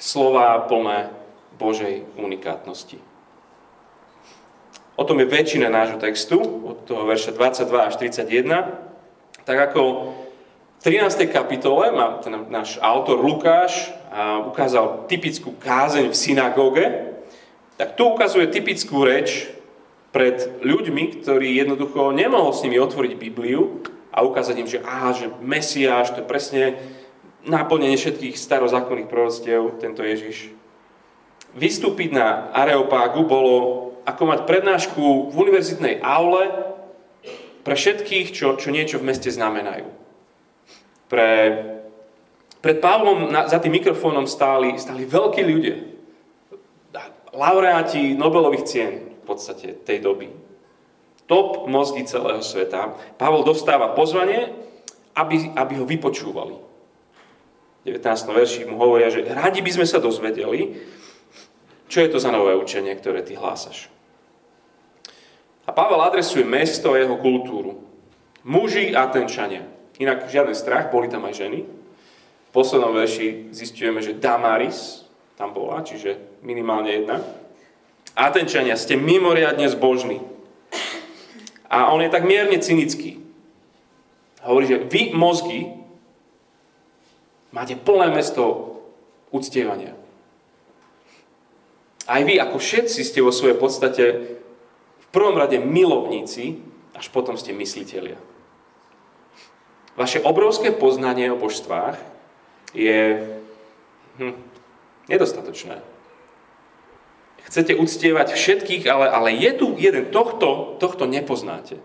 slova 0.00 0.56
plné 0.64 1.12
Božej 1.60 2.06
unikátnosti. 2.16 2.96
O 4.98 5.04
tom 5.04 5.20
je 5.22 5.30
väčšina 5.30 5.68
nášho 5.70 6.00
textu, 6.00 6.40
od 6.42 6.88
toho 6.88 7.06
verša 7.06 7.36
22 7.36 7.88
až 7.92 7.94
31. 8.00 9.44
Tak 9.46 9.56
ako 9.70 10.10
v 10.78 10.80
13. 10.82 11.26
kapitole 11.34 11.90
má 11.90 12.22
ten 12.22 12.38
náš 12.50 12.78
autor 12.78 13.18
Lukáš 13.18 13.90
ukázal 14.46 15.10
typickú 15.10 15.52
kázeň 15.58 16.10
v 16.10 16.16
synagóge, 16.16 16.84
tak 17.74 17.98
tu 17.98 18.06
ukazuje 18.06 18.46
typickú 18.46 19.02
reč 19.02 19.50
pred 20.14 20.38
ľuďmi, 20.62 21.20
ktorí 21.20 21.58
jednoducho 21.58 22.14
nemohol 22.14 22.54
s 22.54 22.62
nimi 22.64 22.78
otvoriť 22.80 23.12
Bibliu, 23.18 23.82
a 24.18 24.26
ukázať 24.26 24.56
im, 24.58 24.66
že, 24.66 24.82
á, 24.82 25.14
že 25.14 25.30
Mesiáš, 25.38 26.10
to 26.10 26.24
je 26.24 26.26
presne 26.26 26.62
náplnenie 27.46 27.94
všetkých 27.94 28.34
starozákonných 28.34 29.06
proroctiev, 29.06 29.78
tento 29.78 30.02
Ježiš. 30.02 30.50
Vystúpiť 31.54 32.18
na 32.18 32.50
Areopágu 32.50 33.22
bolo 33.22 33.56
ako 34.02 34.22
mať 34.26 34.40
prednášku 34.48 35.30
v 35.30 35.34
univerzitnej 35.38 36.02
aule 36.02 36.50
pre 37.62 37.78
všetkých, 37.78 38.34
čo, 38.34 38.58
čo 38.58 38.74
niečo 38.74 38.98
v 38.98 39.06
meste 39.06 39.30
znamenajú. 39.30 39.86
Pre, 41.08 41.30
pred 42.60 42.76
Pavlom 42.78 43.32
na, 43.32 43.48
za 43.48 43.58
tým 43.58 43.80
mikrofónom 43.80 44.28
stáli, 44.28 44.76
stáli 44.76 45.08
veľkí 45.08 45.42
ľudia. 45.42 45.76
Laureáti 47.32 48.16
Nobelových 48.16 48.64
cien 48.64 48.92
v 49.20 49.24
podstate 49.24 49.76
tej 49.84 50.00
doby 50.00 50.48
top 51.28 51.68
mozgy 51.68 52.08
celého 52.08 52.40
sveta, 52.40 52.96
Pavol 53.20 53.44
dostáva 53.44 53.92
pozvanie, 53.92 54.48
aby, 55.14 55.52
aby 55.54 55.74
ho 55.76 55.84
vypočúvali. 55.84 56.56
V 57.84 57.94
19. 57.94 58.00
verši 58.32 58.64
mu 58.66 58.80
hovoria, 58.80 59.12
že 59.12 59.28
radi 59.28 59.60
by 59.60 59.70
sme 59.70 59.86
sa 59.86 60.00
dozvedeli, 60.00 60.80
čo 61.86 62.00
je 62.00 62.08
to 62.10 62.18
za 62.18 62.32
nové 62.32 62.56
učenie, 62.56 62.96
ktoré 62.96 63.20
ty 63.22 63.36
hlásaš. 63.36 63.92
A 65.68 65.70
Pavel 65.70 66.00
adresuje 66.00 66.48
mesto 66.48 66.96
a 66.96 67.00
jeho 67.00 67.20
kultúru. 67.20 67.76
Muži 68.48 68.96
a 68.96 69.04
tenčania. 69.12 69.68
Inak 69.98 70.30
žiaden 70.30 70.54
strach, 70.54 70.94
boli 70.94 71.10
tam 71.10 71.26
aj 71.26 71.34
ženy. 71.34 71.66
V 72.48 72.50
poslednom 72.54 72.94
verši 72.94 73.50
zistujeme, 73.50 73.98
že 73.98 74.16
Damaris 74.16 75.04
tam 75.38 75.54
bola, 75.54 75.82
čiže 75.86 76.42
minimálne 76.42 76.90
jedna. 76.90 77.22
Atenčania, 78.18 78.74
ste 78.74 78.98
mimoriadne 78.98 79.70
zbožní. 79.70 80.18
A 81.70 81.94
on 81.94 82.02
je 82.02 82.10
tak 82.10 82.26
mierne 82.26 82.58
cynický. 82.58 83.22
Hovorí, 84.42 84.66
že 84.66 84.82
vy 84.82 85.14
mozgy 85.14 85.70
máte 87.54 87.78
plné 87.78 88.10
mesto 88.10 88.74
uctievania. 89.30 89.94
Aj 92.08 92.24
vy, 92.24 92.40
ako 92.40 92.56
všetci 92.56 93.04
ste 93.04 93.20
vo 93.20 93.28
svojej 93.28 93.60
podstate 93.60 94.04
v 94.98 95.06
prvom 95.12 95.36
rade 95.36 95.60
milovníci, 95.60 96.56
až 96.96 97.06
potom 97.12 97.36
ste 97.36 97.52
mysliteľia. 97.52 98.16
Vaše 99.98 100.22
obrovské 100.22 100.70
poznanie 100.70 101.26
o 101.34 101.40
božstvách 101.42 101.98
je 102.70 103.26
hm, 104.22 104.38
nedostatočné. 105.10 105.82
Chcete 107.50 107.74
uctievať 107.74 108.36
všetkých, 108.36 108.86
ale, 108.86 109.10
ale 109.10 109.28
je 109.34 109.50
tu 109.58 109.74
jeden, 109.74 110.14
tohto, 110.14 110.78
tohto 110.78 111.08
nepoznáte. 111.10 111.82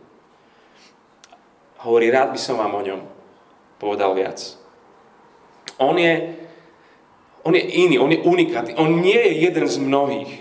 Hovorí, 1.82 2.14
rád 2.14 2.36
by 2.36 2.40
som 2.40 2.62
vám 2.62 2.78
o 2.78 2.86
ňom 2.86 3.02
povedal 3.82 4.14
viac. 4.14 4.60
On 5.82 5.98
je, 5.98 6.38
on 7.42 7.56
je 7.56 7.64
iný, 7.64 7.98
on 7.98 8.12
je 8.12 8.22
unikátny. 8.22 8.78
On 8.78 9.02
nie 9.02 9.18
je 9.18 9.50
jeden 9.50 9.66
z 9.66 9.78
mnohých. 9.82 10.32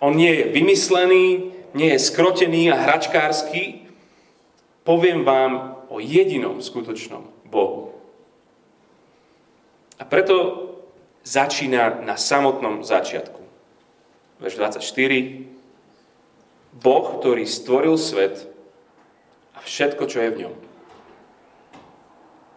On 0.00 0.14
nie 0.14 0.30
je 0.30 0.42
vymyslený, 0.54 1.52
nie 1.74 1.90
je 1.92 1.98
skrotený 1.98 2.70
a 2.70 2.80
hračkársky. 2.80 3.87
Poviem 4.88 5.20
vám 5.20 5.84
o 5.92 6.00
jedinom 6.00 6.64
skutočnom 6.64 7.28
Bohu. 7.44 7.92
A 10.00 10.08
preto 10.08 10.64
začína 11.28 12.00
na 12.00 12.16
samotnom 12.16 12.80
začiatku. 12.80 13.36
Verš 14.40 14.56
24. 14.80 15.44
Boh, 16.80 17.06
ktorý 17.20 17.44
stvoril 17.44 18.00
svet 18.00 18.48
a 19.52 19.60
všetko, 19.60 20.08
čo 20.08 20.24
je 20.24 20.30
v 20.32 20.40
ňom. 20.48 20.54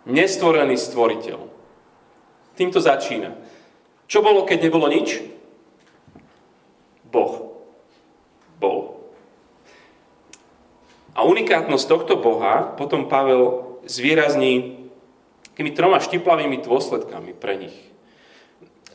Nestvorený 0.07 0.79
stvoriteľ. 0.79 1.39
Týmto 2.55 2.79
začína. 2.79 3.35
Čo 4.07 4.23
bolo, 4.23 4.47
keď 4.47 4.71
nebolo 4.71 4.87
nič? 4.87 5.19
Boh. 7.11 7.59
Bol. 8.55 9.00
A 11.11 11.27
unikátnosť 11.27 11.85
tohto 11.87 12.15
Boha 12.19 12.75
potom 12.79 13.11
Pavel 13.11 13.77
zvýrazní 13.83 14.87
tými 15.57 15.75
troma 15.75 15.99
štiplavými 15.99 16.63
dôsledkami 16.63 17.35
pre 17.35 17.55
nich 17.59 17.91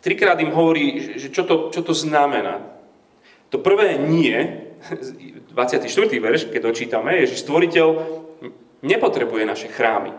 trikrát 0.06 0.38
im 0.38 0.54
hovorí, 0.54 1.18
že 1.18 1.34
čo 1.34 1.42
to, 1.42 1.74
čo 1.74 1.82
to 1.82 1.90
znamená. 1.90 2.62
To 3.50 3.58
prvé 3.58 3.98
nie, 3.98 4.38
24. 5.50 5.90
verš, 6.22 6.46
keď 6.46 6.60
dočítame, 6.62 7.26
je, 7.26 7.34
že 7.34 7.42
stvoriteľ 7.42 7.86
nepotrebuje 8.86 9.42
naše 9.42 9.66
chrámy. 9.66 10.14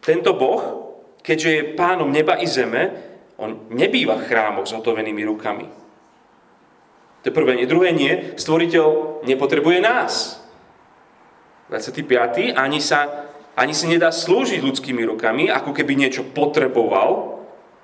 Tento 0.00 0.32
Boh, 0.32 0.88
keďže 1.20 1.50
je 1.52 1.68
pánom 1.76 2.08
neba 2.08 2.40
i 2.40 2.48
zeme, 2.48 2.96
on 3.36 3.68
nebýva 3.68 4.16
v 4.16 4.24
chrámoch 4.24 4.64
s 4.64 4.72
hotovenými 4.72 5.28
rukami. 5.28 5.68
To 7.28 7.30
je 7.30 7.36
prvé 7.36 7.60
nie. 7.60 7.68
Druhé 7.68 7.92
nie, 7.92 8.32
stvoriteľ 8.40 9.20
nepotrebuje 9.28 9.84
nás. 9.84 10.40
25. 11.68 12.56
Ani 12.56 12.80
sa, 12.80 13.28
ani 13.52 13.76
si 13.76 13.84
nedá 13.84 14.08
slúžiť 14.08 14.64
ľudskými 14.64 15.04
rukami, 15.04 15.52
ako 15.52 15.76
keby 15.76 15.92
niečo 15.92 16.24
potreboval, 16.24 17.38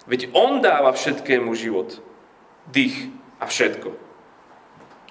Veď 0.04 0.37
On 0.37 0.61
dáva 0.61 0.92
všetkému 0.92 1.48
život, 1.57 1.96
dých 2.68 3.09
a 3.40 3.48
všetko. 3.48 3.96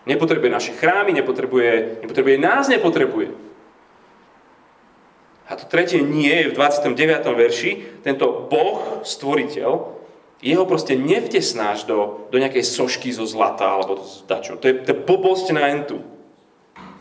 Nepotrebuje 0.05 0.51
naše 0.51 0.71
chrámy, 0.77 1.17
nepotrebuje, 1.17 2.03
nepotrebuje 2.05 2.37
nás, 2.37 2.69
nepotrebuje. 2.69 3.33
A 5.49 5.57
to 5.57 5.65
tretie 5.65 6.01
nie 6.01 6.29
je 6.29 6.49
v 6.53 6.55
29. 6.55 6.93
verši. 7.25 7.71
Tento 8.05 8.47
Boh, 8.47 9.01
stvoriteľ, 9.01 9.92
jeho 10.43 10.67
proste 10.67 10.99
nevtesnáš 10.99 11.87
do, 11.87 12.27
do 12.27 12.37
nejakej 12.37 12.67
sošky 12.67 13.15
zo 13.15 13.23
zlata 13.23 13.63
alebo 13.63 14.03
z 14.03 14.27
dačo. 14.27 14.59
To 14.59 14.67
je, 14.67 14.83
to 14.83 14.91
je 14.91 14.97
blbosť 15.07 15.55
na 15.55 15.71
entu. 15.71 16.03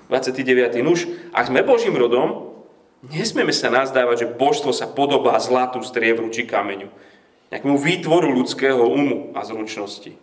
29. 0.07 0.79
Nuž, 0.87 1.11
ak 1.35 1.51
sme 1.51 1.67
Božím 1.67 1.99
rodom, 1.99 2.55
nesmieme 3.11 3.51
sa 3.51 3.67
nazdávať, 3.75 4.17
že 4.23 4.33
božstvo 4.39 4.71
sa 4.71 4.87
podobá 4.87 5.35
zlatu, 5.43 5.83
striebru 5.83 6.31
či 6.31 6.47
kameňu 6.47 6.87
nejakému 7.53 7.77
výtvoru 7.77 8.33
ľudského 8.33 8.81
umu 8.81 9.37
a 9.37 9.45
zručnosti. 9.45 10.17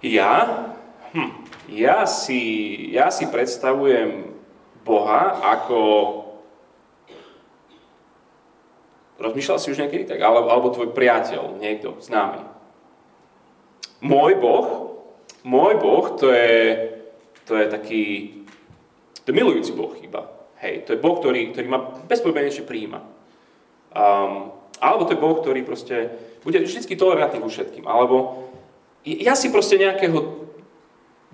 Ja, 0.00 0.72
hm, 1.12 1.44
ja, 1.68 2.08
si, 2.08 2.40
ja 2.96 3.12
si 3.12 3.28
predstavujem 3.28 4.32
Boha 4.88 5.36
ako... 5.44 5.78
Rozmýšľal 9.20 9.60
si 9.60 9.68
už 9.68 9.80
niekedy 9.84 10.08
tak? 10.08 10.20
Alebo, 10.24 10.48
alebo 10.48 10.72
tvoj 10.72 10.96
priateľ, 10.96 11.60
niekto 11.60 12.00
známy. 12.00 12.40
Môj 14.00 14.40
Boh, 14.40 14.96
môj 15.44 15.76
Boh, 15.76 16.04
to 16.16 16.32
je, 16.32 16.56
to 17.44 17.52
je 17.52 17.66
taký, 17.68 18.02
to 19.20 19.26
je 19.28 19.36
milujúci 19.36 19.76
Boh 19.76 19.92
iba. 20.00 20.24
Hej, 20.64 20.88
to 20.88 20.96
je 20.96 21.02
Boh, 21.04 21.20
ktorý, 21.20 21.52
ktorý 21.52 21.66
ma 21.68 22.00
bezpodmienečne 22.08 22.64
príjima. 22.64 23.04
Um, 23.92 24.56
alebo 24.80 25.04
to 25.04 25.12
je 25.12 25.20
Boh, 25.20 25.36
ktorý 25.36 25.60
proste 25.68 26.16
bude 26.40 26.56
vždy 26.56 26.96
tolerantný 26.96 27.44
ku 27.44 27.52
všetkým. 27.52 27.84
Alebo 27.84 28.48
ja 29.04 29.36
si 29.36 29.52
proste 29.52 29.76
nejakého 29.76 30.48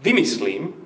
vymyslím, 0.02 0.85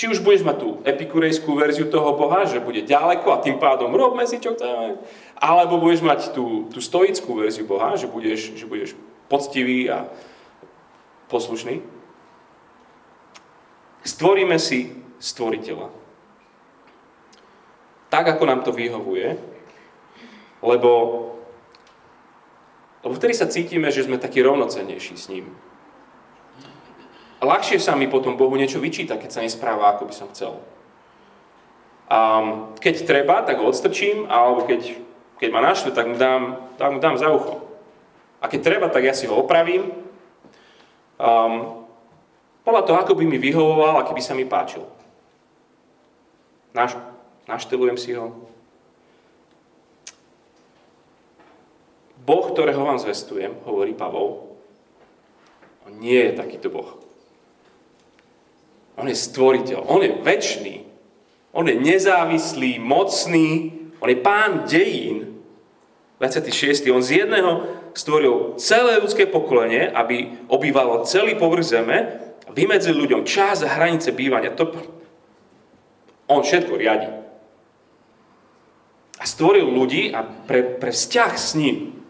či 0.00 0.08
už 0.08 0.24
budeš 0.24 0.48
mať 0.48 0.56
tú 0.64 0.68
epikurejskú 0.80 1.60
verziu 1.60 1.84
toho 1.92 2.16
Boha, 2.16 2.48
že 2.48 2.56
bude 2.56 2.80
ďaleko 2.80 3.36
a 3.36 3.44
tým 3.44 3.60
pádom 3.60 3.92
robme 3.92 4.24
si, 4.24 4.40
čo 4.40 4.56
chceme, 4.56 4.96
alebo 5.36 5.76
budeš 5.76 6.00
mať 6.00 6.32
tú, 6.32 6.72
tú 6.72 6.80
stoickú 6.80 7.36
verziu 7.36 7.68
Boha, 7.68 8.00
že 8.00 8.08
budeš, 8.08 8.56
že 8.56 8.64
budeš 8.64 8.96
poctivý 9.28 9.92
a 9.92 10.08
poslušný. 11.28 11.84
Stvoríme 14.00 14.56
si 14.56 14.96
stvoriteľa. 15.20 15.92
Tak, 18.08 18.24
ako 18.24 18.42
nám 18.48 18.64
to 18.64 18.72
vyhovuje, 18.72 19.36
lebo, 20.64 20.92
lebo 23.04 23.12
vtedy 23.20 23.36
sa 23.36 23.52
cítime, 23.52 23.92
že 23.92 24.08
sme 24.08 24.16
takí 24.16 24.40
rovnocennejší 24.40 25.20
s 25.20 25.28
ním. 25.28 25.52
A 27.40 27.48
ľahšie 27.48 27.80
sa 27.80 27.96
mi 27.96 28.04
potom 28.04 28.36
Bohu 28.36 28.52
niečo 28.60 28.84
vyčíta, 28.84 29.16
keď 29.16 29.30
sa 29.32 29.40
nespráva, 29.40 29.96
ako 29.96 30.12
by 30.12 30.14
som 30.14 30.28
chcel. 30.28 30.60
A 32.12 32.44
keď 32.76 33.08
treba, 33.08 33.40
tak 33.40 33.56
ho 33.56 33.64
odstrčím, 33.64 34.28
alebo 34.28 34.68
keď, 34.68 34.92
keď 35.40 35.48
ma 35.48 35.64
naštve, 35.64 35.96
tak 35.96 36.04
mu 36.04 36.20
dám, 36.20 36.60
tak 36.76 36.92
mu 36.92 37.00
dám 37.00 37.16
za 37.16 37.32
ucho. 37.32 37.64
A 38.44 38.48
keď 38.50 38.60
treba, 38.60 38.86
tak 38.92 39.08
ja 39.08 39.16
si 39.16 39.24
ho 39.24 39.40
opravím. 39.40 39.88
Um, 41.16 41.80
podľa 42.60 42.82
toho, 42.84 42.98
ako 43.00 43.16
by 43.16 43.24
mi 43.24 43.40
vyhovoval 43.40 44.04
a 44.04 44.06
keby 44.08 44.20
sa 44.20 44.36
mi 44.36 44.44
páčil. 44.44 44.84
Naš, 46.76 46.98
naštelujem 47.48 47.96
si 47.96 48.12
ho. 48.12 48.36
Boh, 52.20 52.44
ktorého 52.52 52.84
vám 52.84 53.00
zvestujem, 53.00 53.56
hovorí 53.64 53.96
Pavol, 53.96 54.54
on 55.88 55.96
nie 55.98 56.20
je 56.20 56.36
takýto 56.36 56.68
Boh. 56.68 57.09
On 58.98 59.06
je 59.06 59.16
stvoriteľ, 59.16 59.86
on 59.86 60.00
je 60.02 60.10
väčší, 60.22 60.76
on 61.50 61.66
je 61.66 61.76
nezávislý, 61.78 62.78
mocný, 62.78 63.74
on 64.00 64.08
je 64.08 64.18
pán 64.18 64.64
dejín. 64.66 65.42
26. 66.20 66.84
On 66.92 67.00
z 67.00 67.24
jedného 67.24 67.64
stvoril 67.96 68.54
celé 68.60 69.00
ľudské 69.00 69.24
pokolenie, 69.24 69.88
aby 69.88 70.36
obývalo 70.52 71.08
celý 71.08 71.34
povrch 71.34 71.72
zeme, 71.72 72.20
vymedzil 72.52 72.92
ľuďom 72.92 73.24
čas 73.24 73.64
a 73.64 73.72
hranice 73.72 74.12
bývania. 74.12 74.52
To, 74.52 74.68
on 76.28 76.44
všetko 76.44 76.76
riadi. 76.76 77.08
A 79.20 79.24
stvoril 79.24 79.64
ľudí 79.64 80.12
a 80.12 80.24
pre, 80.24 80.62
pre 80.76 80.92
vzťah 80.92 81.32
s 81.36 81.56
ním 81.56 82.00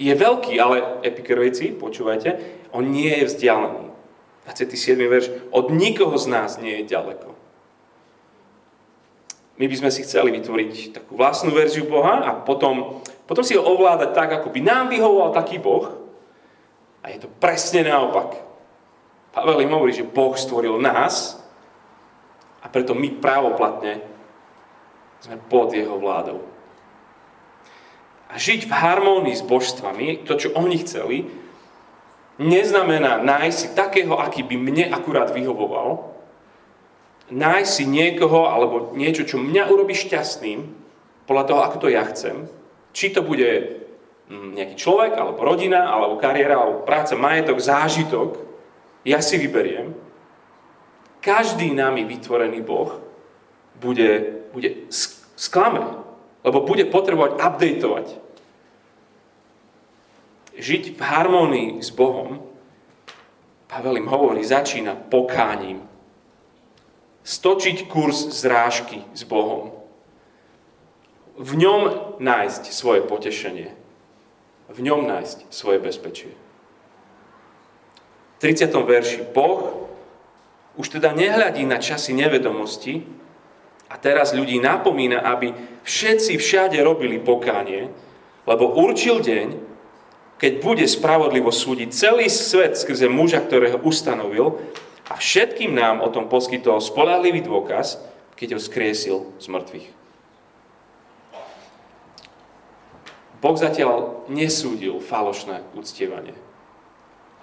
je 0.00 0.12
veľký, 0.16 0.56
ale 0.56 1.04
epikerojci, 1.04 1.76
počúvajte, 1.76 2.40
on 2.72 2.88
nie 2.88 3.12
je 3.12 3.28
vzdialený. 3.28 3.89
27. 4.50 4.98
verš, 4.98 5.26
od 5.54 5.70
nikoho 5.70 6.18
z 6.18 6.26
nás 6.26 6.58
nie 6.58 6.82
je 6.82 6.90
ďaleko. 6.90 7.30
My 9.60 9.68
by 9.68 9.76
sme 9.76 9.90
si 9.92 10.02
chceli 10.02 10.32
vytvoriť 10.34 10.96
takú 10.96 11.14
vlastnú 11.20 11.52
verziu 11.52 11.84
Boha 11.84 12.24
a 12.24 12.32
potom, 12.32 13.04
potom 13.28 13.44
si 13.44 13.54
ho 13.54 13.62
ovládať 13.62 14.10
tak, 14.16 14.30
ako 14.40 14.48
by 14.50 14.60
nám 14.64 14.88
vyhovoval 14.88 15.36
taký 15.36 15.60
Boh. 15.60 16.00
A 17.04 17.12
je 17.12 17.20
to 17.20 17.28
presne 17.28 17.84
naopak. 17.84 18.40
Pavel 19.30 19.62
im 19.62 19.76
hovorí, 19.76 19.94
že 19.94 20.08
Boh 20.08 20.34
stvoril 20.34 20.80
nás 20.80 21.38
a 22.64 22.66
preto 22.66 22.96
my 22.96 23.20
právoplatne 23.20 24.02
sme 25.20 25.36
pod 25.46 25.76
jeho 25.76 25.94
vládou. 26.00 26.40
A 28.30 28.38
žiť 28.40 28.64
v 28.64 28.72
harmónii 28.72 29.36
s 29.36 29.44
božstvami, 29.44 30.24
to, 30.24 30.40
čo 30.40 30.56
oni 30.56 30.80
chceli, 30.80 31.28
neznamená 32.40 33.20
nájsť 33.20 33.56
si 33.60 33.68
takého, 33.76 34.16
aký 34.16 34.40
by 34.40 34.56
mne 34.56 34.88
akurát 34.88 35.28
vyhovoval, 35.28 36.16
nájsť 37.28 37.70
si 37.70 37.84
niekoho 37.84 38.48
alebo 38.48 38.96
niečo, 38.96 39.28
čo 39.28 39.36
mňa 39.36 39.68
urobí 39.68 39.92
šťastným, 39.92 40.80
podľa 41.28 41.44
toho, 41.46 41.60
ako 41.62 41.76
to 41.78 41.88
ja 41.92 42.02
chcem, 42.10 42.50
či 42.90 43.14
to 43.14 43.22
bude 43.22 43.46
mm, 44.26 44.56
nejaký 44.56 44.74
človek, 44.74 45.14
alebo 45.14 45.46
rodina, 45.46 45.86
alebo 45.92 46.18
kariéra, 46.18 46.58
alebo 46.58 46.82
práca, 46.82 47.14
majetok, 47.14 47.62
zážitok, 47.62 48.40
ja 49.06 49.22
si 49.22 49.38
vyberiem, 49.38 49.94
každý 51.22 51.70
nami 51.70 52.08
vytvorený 52.08 52.64
Boh 52.64 52.98
bude, 53.78 54.42
bude 54.50 54.90
sklame, 55.36 56.02
lebo 56.42 56.64
bude 56.64 56.88
potrebovať 56.88 57.36
updateovať. 57.36 58.06
Žiť 60.60 60.92
v 60.92 61.00
harmónii 61.00 61.80
s 61.80 61.88
Bohom, 61.88 62.50
Pavel 63.70 64.02
im 64.02 64.10
hovorí, 64.10 64.42
začína 64.42 64.98
pokáním. 64.98 65.78
Stočiť 67.22 67.86
kurz 67.86 68.26
zrážky 68.34 69.06
s 69.14 69.22
Bohom. 69.22 69.70
V 71.38 71.54
ňom 71.54 71.82
nájsť 72.18 72.74
svoje 72.74 73.06
potešenie. 73.06 73.70
V 74.68 74.78
ňom 74.82 75.06
nájsť 75.06 75.54
svoje 75.54 75.78
bezpečie. 75.78 76.34
V 78.36 78.50
30. 78.50 78.74
verši 78.74 79.22
Boh 79.30 79.86
už 80.74 80.98
teda 80.98 81.14
nehľadí 81.14 81.62
na 81.62 81.78
časy 81.78 82.10
nevedomosti 82.10 83.06
a 83.86 83.94
teraz 84.02 84.34
ľudí 84.34 84.58
napomína, 84.58 85.22
aby 85.30 85.54
všetci 85.86 86.42
všade 86.42 86.78
robili 86.82 87.22
pokánie, 87.22 87.86
lebo 88.50 88.74
určil 88.74 89.22
deň, 89.22 89.69
keď 90.40 90.52
bude 90.64 90.86
spravodlivo 90.88 91.52
súdiť 91.52 91.92
celý 91.92 92.32
svet 92.32 92.80
skrze 92.80 93.12
muža, 93.12 93.44
ktorého 93.44 93.76
ustanovil 93.84 94.56
a 95.12 95.20
všetkým 95.20 95.76
nám 95.76 96.00
o 96.00 96.08
tom 96.08 96.32
poskytol 96.32 96.80
spolahlivý 96.80 97.44
dôkaz, 97.44 98.00
keď 98.40 98.56
ho 98.56 98.60
skriesil 98.60 99.16
z 99.36 99.46
mŕtvych. 99.52 99.88
Boh 103.40 103.56
zatiaľ 103.56 104.24
nesúdil 104.32 105.00
falošné 105.00 105.64
uctievanie. 105.76 106.36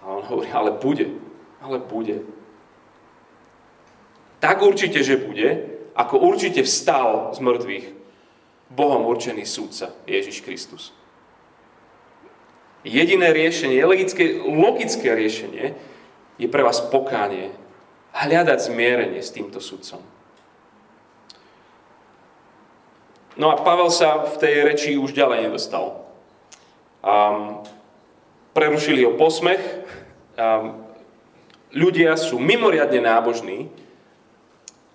A 0.02 0.18
on 0.18 0.26
hovorí, 0.26 0.50
ale 0.50 0.74
bude, 0.74 1.10
ale 1.62 1.78
bude 1.78 2.22
tak 4.38 4.62
určite, 4.62 5.02
že 5.02 5.18
bude, 5.18 5.66
ako 5.98 6.22
určite 6.22 6.62
vstal 6.62 7.34
z 7.34 7.40
mŕtvych 7.42 7.86
Bohom 8.70 9.10
určený 9.10 9.48
súdca 9.48 9.96
Ježiš 10.06 10.46
Kristus. 10.46 10.94
Jediné 12.86 13.34
riešenie, 13.34 13.82
logické, 13.86 14.38
logické 14.46 15.10
riešenie 15.18 15.74
je 16.38 16.48
pre 16.48 16.62
vás 16.62 16.78
pokánie, 16.78 17.50
hľadať 18.14 18.70
zmierenie 18.70 19.22
s 19.22 19.34
týmto 19.34 19.58
sudcom. 19.58 20.02
No 23.38 23.54
a 23.54 23.62
Pavel 23.62 23.94
sa 23.94 24.26
v 24.26 24.36
tej 24.42 24.54
reči 24.66 24.92
už 24.98 25.14
ďalej 25.14 25.50
nedostal. 25.50 26.06
Um, 27.06 27.62
prerušili 28.58 29.06
ho 29.06 29.14
posmech. 29.14 29.62
Um, 30.34 30.82
ľudia 31.70 32.18
sú 32.18 32.42
mimoriadne 32.42 32.98
nábožní, 33.06 33.70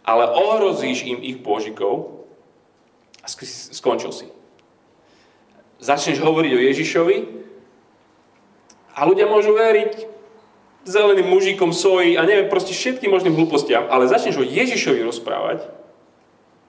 ale 0.03 0.27
ohrozíš 0.27 1.07
im 1.07 1.23
ich 1.23 1.39
božikov 1.39 2.27
a 3.23 3.31
skončil 3.71 4.11
si. 4.11 4.27
Začneš 5.79 6.19
hovoriť 6.19 6.53
o 6.59 6.65
Ježišovi 6.67 7.17
a 8.93 9.05
ľudia 9.09 9.29
môžu 9.29 9.57
veriť 9.57 10.09
zeleným 10.85 11.31
mužikom, 11.31 11.71
soji 11.71 12.19
a 12.19 12.27
neviem, 12.27 12.51
proste 12.51 12.75
všetkým 12.75 13.11
možným 13.11 13.39
hlúpostiam, 13.39 13.87
ale 13.89 14.11
začneš 14.11 14.43
o 14.43 14.45
Ježišovi 14.47 15.01
rozprávať, 15.07 15.67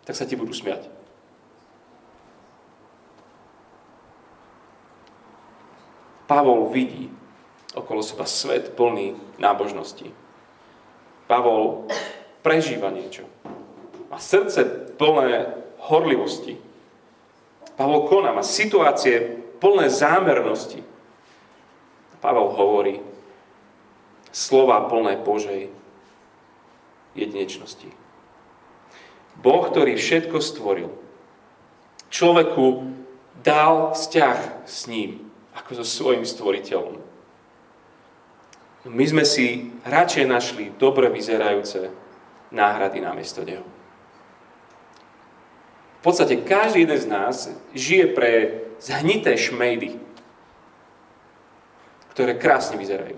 tak 0.05 0.13
sa 0.13 0.27
ti 0.27 0.37
budú 0.37 0.53
smiať. 0.53 0.85
Pavol 6.29 6.71
vidí 6.71 7.11
okolo 7.75 8.05
seba 8.05 8.23
svet 8.29 8.77
plný 8.77 9.17
nábožnosti. 9.41 10.07
Pavol 11.27 11.89
prežíva 12.45 12.93
niečo. 12.93 13.25
Má 14.13 14.21
srdce 14.21 14.93
plné 14.93 15.57
horlivosti. 15.89 16.61
Pavol 17.73 18.05
koná, 18.05 18.29
má 18.29 18.45
situácie 18.45 19.41
plné 19.57 19.89
zámernosti. 19.89 20.85
Pavel 22.23 22.55
hovorí 22.55 23.03
slova 24.31 24.87
plné 24.87 25.19
Božej 25.19 25.67
jedinečnosti. 27.19 27.91
Boh, 29.43 29.67
ktorý 29.67 29.99
všetko 29.99 30.39
stvoril, 30.39 30.89
človeku 32.07 32.87
dal 33.43 33.91
vzťah 33.91 34.63
s 34.63 34.87
ním, 34.87 35.27
ako 35.51 35.83
so 35.83 35.85
svojim 35.85 36.23
stvoriteľom. 36.23 36.95
My 38.87 39.05
sme 39.07 39.27
si 39.27 39.75
radšej 39.83 40.25
našli 40.27 40.71
dobre 40.79 41.11
vyzerajúce 41.11 41.91
náhrady 42.55 43.03
namiesto 43.03 43.43
neho. 43.43 43.67
V 45.99 46.11
podstate 46.11 46.43
každý 46.43 46.83
jeden 46.83 46.99
z 46.99 47.07
nás 47.07 47.35
žije 47.71 48.11
pre 48.11 48.31
zhnité 48.83 49.39
šmejdy, 49.39 50.12
ktoré 52.13 52.37
krásne 52.37 52.77
vyzerajú. 52.77 53.17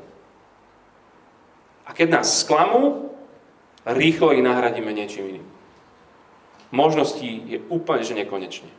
A 1.85 1.93
keď 1.93 2.19
nás 2.19 2.41
sklamú, 2.41 3.13
rýchlo 3.85 4.33
ich 4.33 4.41
nahradíme 4.41 4.89
niečím 4.89 5.37
iným. 5.37 5.47
Možností 6.73 7.45
je 7.45 7.61
úplne, 7.69 8.01
že 8.01 8.17
nekonečne. 8.17 8.71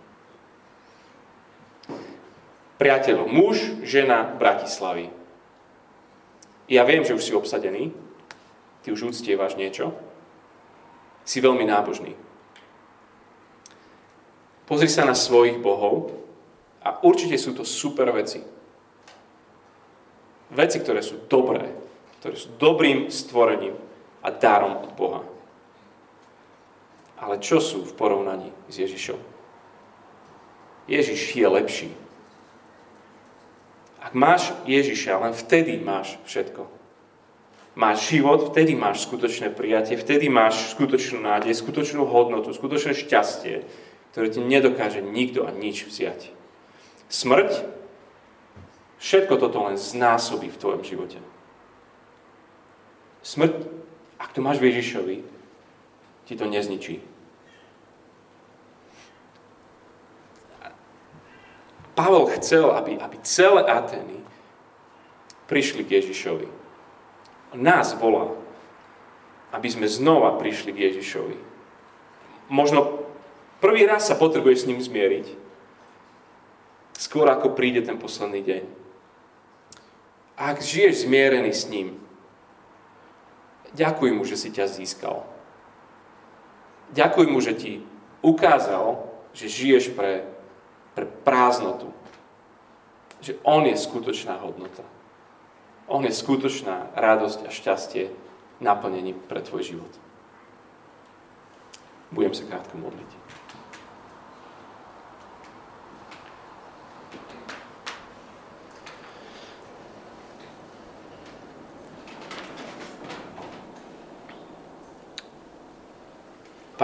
Priateľ, 2.76 3.24
muž, 3.24 3.56
žena 3.86 4.26
Bratislavy. 4.36 5.08
Ja 6.68 6.84
viem, 6.84 7.06
že 7.06 7.14
už 7.16 7.24
si 7.24 7.32
obsadený, 7.32 7.94
ty 8.82 8.92
už 8.92 9.14
úctievaš 9.14 9.56
niečo, 9.56 9.96
si 11.24 11.40
veľmi 11.40 11.64
nábožný. 11.64 12.12
Pozri 14.66 14.90
sa 14.90 15.06
na 15.06 15.14
svojich 15.14 15.62
bohov 15.62 16.10
a 16.82 16.98
určite 17.06 17.38
sú 17.38 17.54
to 17.54 17.62
super 17.62 18.10
veci. 18.10 18.55
Veci, 20.56 20.80
ktoré 20.80 21.04
sú 21.04 21.20
dobré, 21.28 21.68
ktoré 22.24 22.34
sú 22.40 22.48
dobrým 22.56 23.12
stvorením 23.12 23.76
a 24.24 24.32
darom 24.32 24.80
od 24.80 24.90
Boha. 24.96 25.22
Ale 27.20 27.36
čo 27.44 27.60
sú 27.60 27.84
v 27.84 27.92
porovnaní 27.92 28.48
s 28.72 28.80
Ježišom? 28.80 29.20
Ježiš 30.88 31.20
je 31.36 31.46
lepší. 31.48 31.90
Ak 34.00 34.16
máš 34.16 34.56
Ježiša, 34.64 35.20
len 35.20 35.34
vtedy 35.36 35.76
máš 35.76 36.16
všetko 36.24 36.76
máš 37.76 38.08
život, 38.08 38.50
vtedy 38.50 38.72
máš 38.72 39.04
skutočné 39.04 39.52
prijatie, 39.52 40.00
vtedy 40.00 40.32
máš 40.32 40.72
skutočnú 40.72 41.20
nádej, 41.20 41.52
skutočnú 41.52 42.08
hodnotu, 42.08 42.50
skutočné 42.56 42.96
šťastie, 42.96 43.62
ktoré 44.10 44.26
ti 44.32 44.40
nedokáže 44.40 45.04
nikto 45.04 45.44
a 45.44 45.52
nič 45.52 45.84
vziať. 45.84 46.32
Smrť, 47.12 47.75
všetko 48.98 49.34
toto 49.36 49.58
len 49.66 49.76
znásobí 49.76 50.48
v 50.50 50.60
tvojom 50.60 50.82
živote. 50.82 51.18
Smrť, 53.26 53.54
ak 54.22 54.30
to 54.32 54.40
máš 54.40 54.62
v 54.62 54.70
Ježišovi, 54.70 55.16
ti 56.26 56.34
to 56.34 56.46
nezničí. 56.46 57.02
Pavel 61.96 62.28
chcel, 62.36 62.76
aby, 62.76 63.00
aby 63.00 63.16
celé 63.24 63.64
Ateny 63.64 64.20
prišli 65.48 65.80
k 65.86 66.02
Ježišovi 66.02 66.48
nás 67.56 67.96
volá, 67.96 68.36
aby 69.50 69.68
sme 69.72 69.88
znova 69.88 70.36
prišli 70.36 70.76
k 70.76 70.92
Ježišovi. 70.92 71.36
Možno 72.52 73.00
prvý 73.64 73.88
raz 73.88 74.06
sa 74.06 74.14
potrebuje 74.14 74.54
s 74.60 74.68
ním 74.68 74.78
zmieriť, 74.78 75.26
skôr 77.00 77.26
ako 77.32 77.56
príde 77.56 77.80
ten 77.80 77.96
posledný 77.96 78.44
deň. 78.44 78.62
Ak 80.36 80.60
žiješ 80.60 81.08
zmierený 81.08 81.52
s 81.56 81.64
ním, 81.72 81.96
ďakuj 83.72 84.12
mu, 84.12 84.22
že 84.28 84.36
si 84.36 84.52
ťa 84.52 84.68
získal. 84.68 85.24
Ďakuj 86.92 87.26
mu, 87.26 87.40
že 87.40 87.56
ti 87.56 87.72
ukázal, 88.22 89.00
že 89.32 89.48
žiješ 89.50 89.96
pre, 89.96 90.28
pre 90.94 91.08
prázdnotu. 91.24 91.90
Že 93.24 93.40
on 93.42 93.64
je 93.66 93.74
skutočná 93.74 94.38
hodnota. 94.38 94.84
On 95.88 96.04
je 96.04 96.12
skutočná 96.12 96.92
radosť 96.94 97.48
a 97.48 97.50
šťastie 97.50 98.12
naplnení 98.60 99.16
pre 99.16 99.40
tvoj 99.40 99.62
život. 99.62 99.92
Budem 102.12 102.32
sa 102.36 102.46
krátko 102.46 102.78
modliť. 102.78 103.25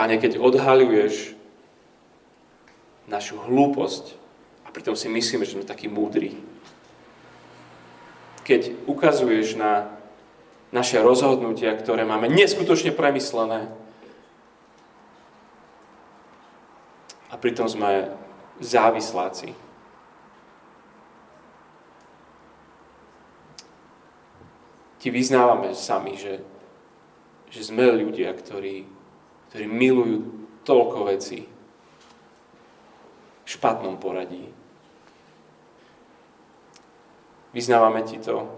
Páne, 0.03 0.18
keď 0.18 0.42
odhaluješ 0.42 1.38
našu 3.07 3.38
hlúposť 3.38 4.18
A 4.66 4.74
pritom 4.74 4.98
si 4.98 5.07
myslíme, 5.07 5.46
že 5.46 5.55
sme 5.55 5.62
takí 5.62 5.86
múdri. 5.86 6.34
Keď 8.42 8.90
ukazuješ 8.90 9.55
na 9.55 9.94
naše 10.74 10.98
rozhodnutia, 10.98 11.78
ktoré 11.78 12.03
máme 12.03 12.26
neskutočne 12.26 12.90
premyslené, 12.90 13.70
a 17.30 17.38
pritom 17.38 17.70
sme 17.70 18.11
závisláci. 18.59 19.55
Ti 24.98 25.09
vyznávame 25.14 25.78
sami, 25.78 26.18
že, 26.18 26.42
že 27.55 27.70
sme 27.70 27.86
ľudia, 27.86 28.34
ktorí, 28.34 29.01
ktorí 29.53 29.68
milujú 29.68 30.48
toľko 30.64 31.12
vecí 31.12 31.44
v 33.44 33.48
špatnom 33.53 34.00
poradí. 34.00 34.48
Vyznávame 37.53 38.00
ti 38.09 38.16
to 38.16 38.48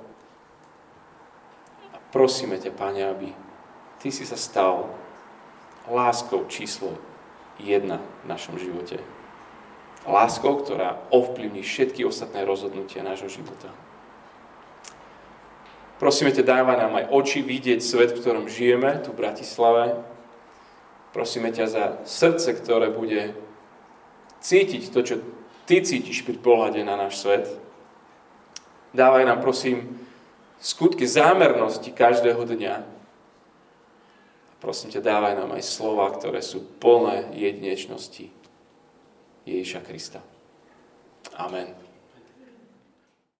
a 1.91 1.99
prosíme 2.15 2.63
ťa, 2.63 2.71
Pane, 2.79 3.03
aby 3.03 3.35
ty 3.99 4.15
si 4.15 4.23
sa 4.23 4.39
stal 4.39 4.87
láskou 5.91 6.47
číslo 6.47 6.95
jedna 7.59 7.99
v 8.23 8.31
našom 8.31 8.55
živote. 8.55 9.03
Láskou, 10.07 10.63
ktorá 10.63 11.03
ovplyvní 11.11 11.67
všetky 11.67 12.07
ostatné 12.07 12.47
rozhodnutia 12.47 13.03
nášho 13.03 13.27
života. 13.27 13.67
Prosíme 15.99 16.31
ťa, 16.31 16.47
dávaj 16.47 16.77
nám 16.79 16.95
aj 17.03 17.11
oči 17.11 17.43
vidieť 17.43 17.83
svet, 17.83 18.15
v 18.15 18.23
ktorom 18.23 18.47
žijeme, 18.47 19.03
tu 19.03 19.11
v 19.11 19.19
Bratislave. 19.27 20.14
Prosíme 21.15 21.55
ťa 21.55 21.67
za 21.71 21.85
srdce, 22.03 22.59
ktoré 22.59 22.91
bude 22.91 23.39
cítiť 24.43 24.91
to, 24.91 25.01
čo 25.07 25.17
ty 25.65 25.79
cítiš 25.79 26.27
pri 26.27 26.37
pohľade 26.43 26.83
na 26.83 26.99
náš 26.99 27.23
svet. 27.23 27.47
Dávaj 28.91 29.23
nám, 29.23 29.39
prosím, 29.39 30.03
skutky 30.59 31.07
zámernosti 31.07 31.95
každého 31.95 32.43
dňa. 32.43 32.75
Prosím 34.59 34.91
ťa, 34.91 35.07
dávaj 35.07 35.35
nám 35.39 35.55
aj 35.55 35.63
slova, 35.63 36.11
ktoré 36.11 36.43
sú 36.43 36.67
plné 36.83 37.31
jedinečnosti 37.37 38.35
Ježiša 39.47 39.81
Krista. 39.87 40.19
Amen. 41.39 41.84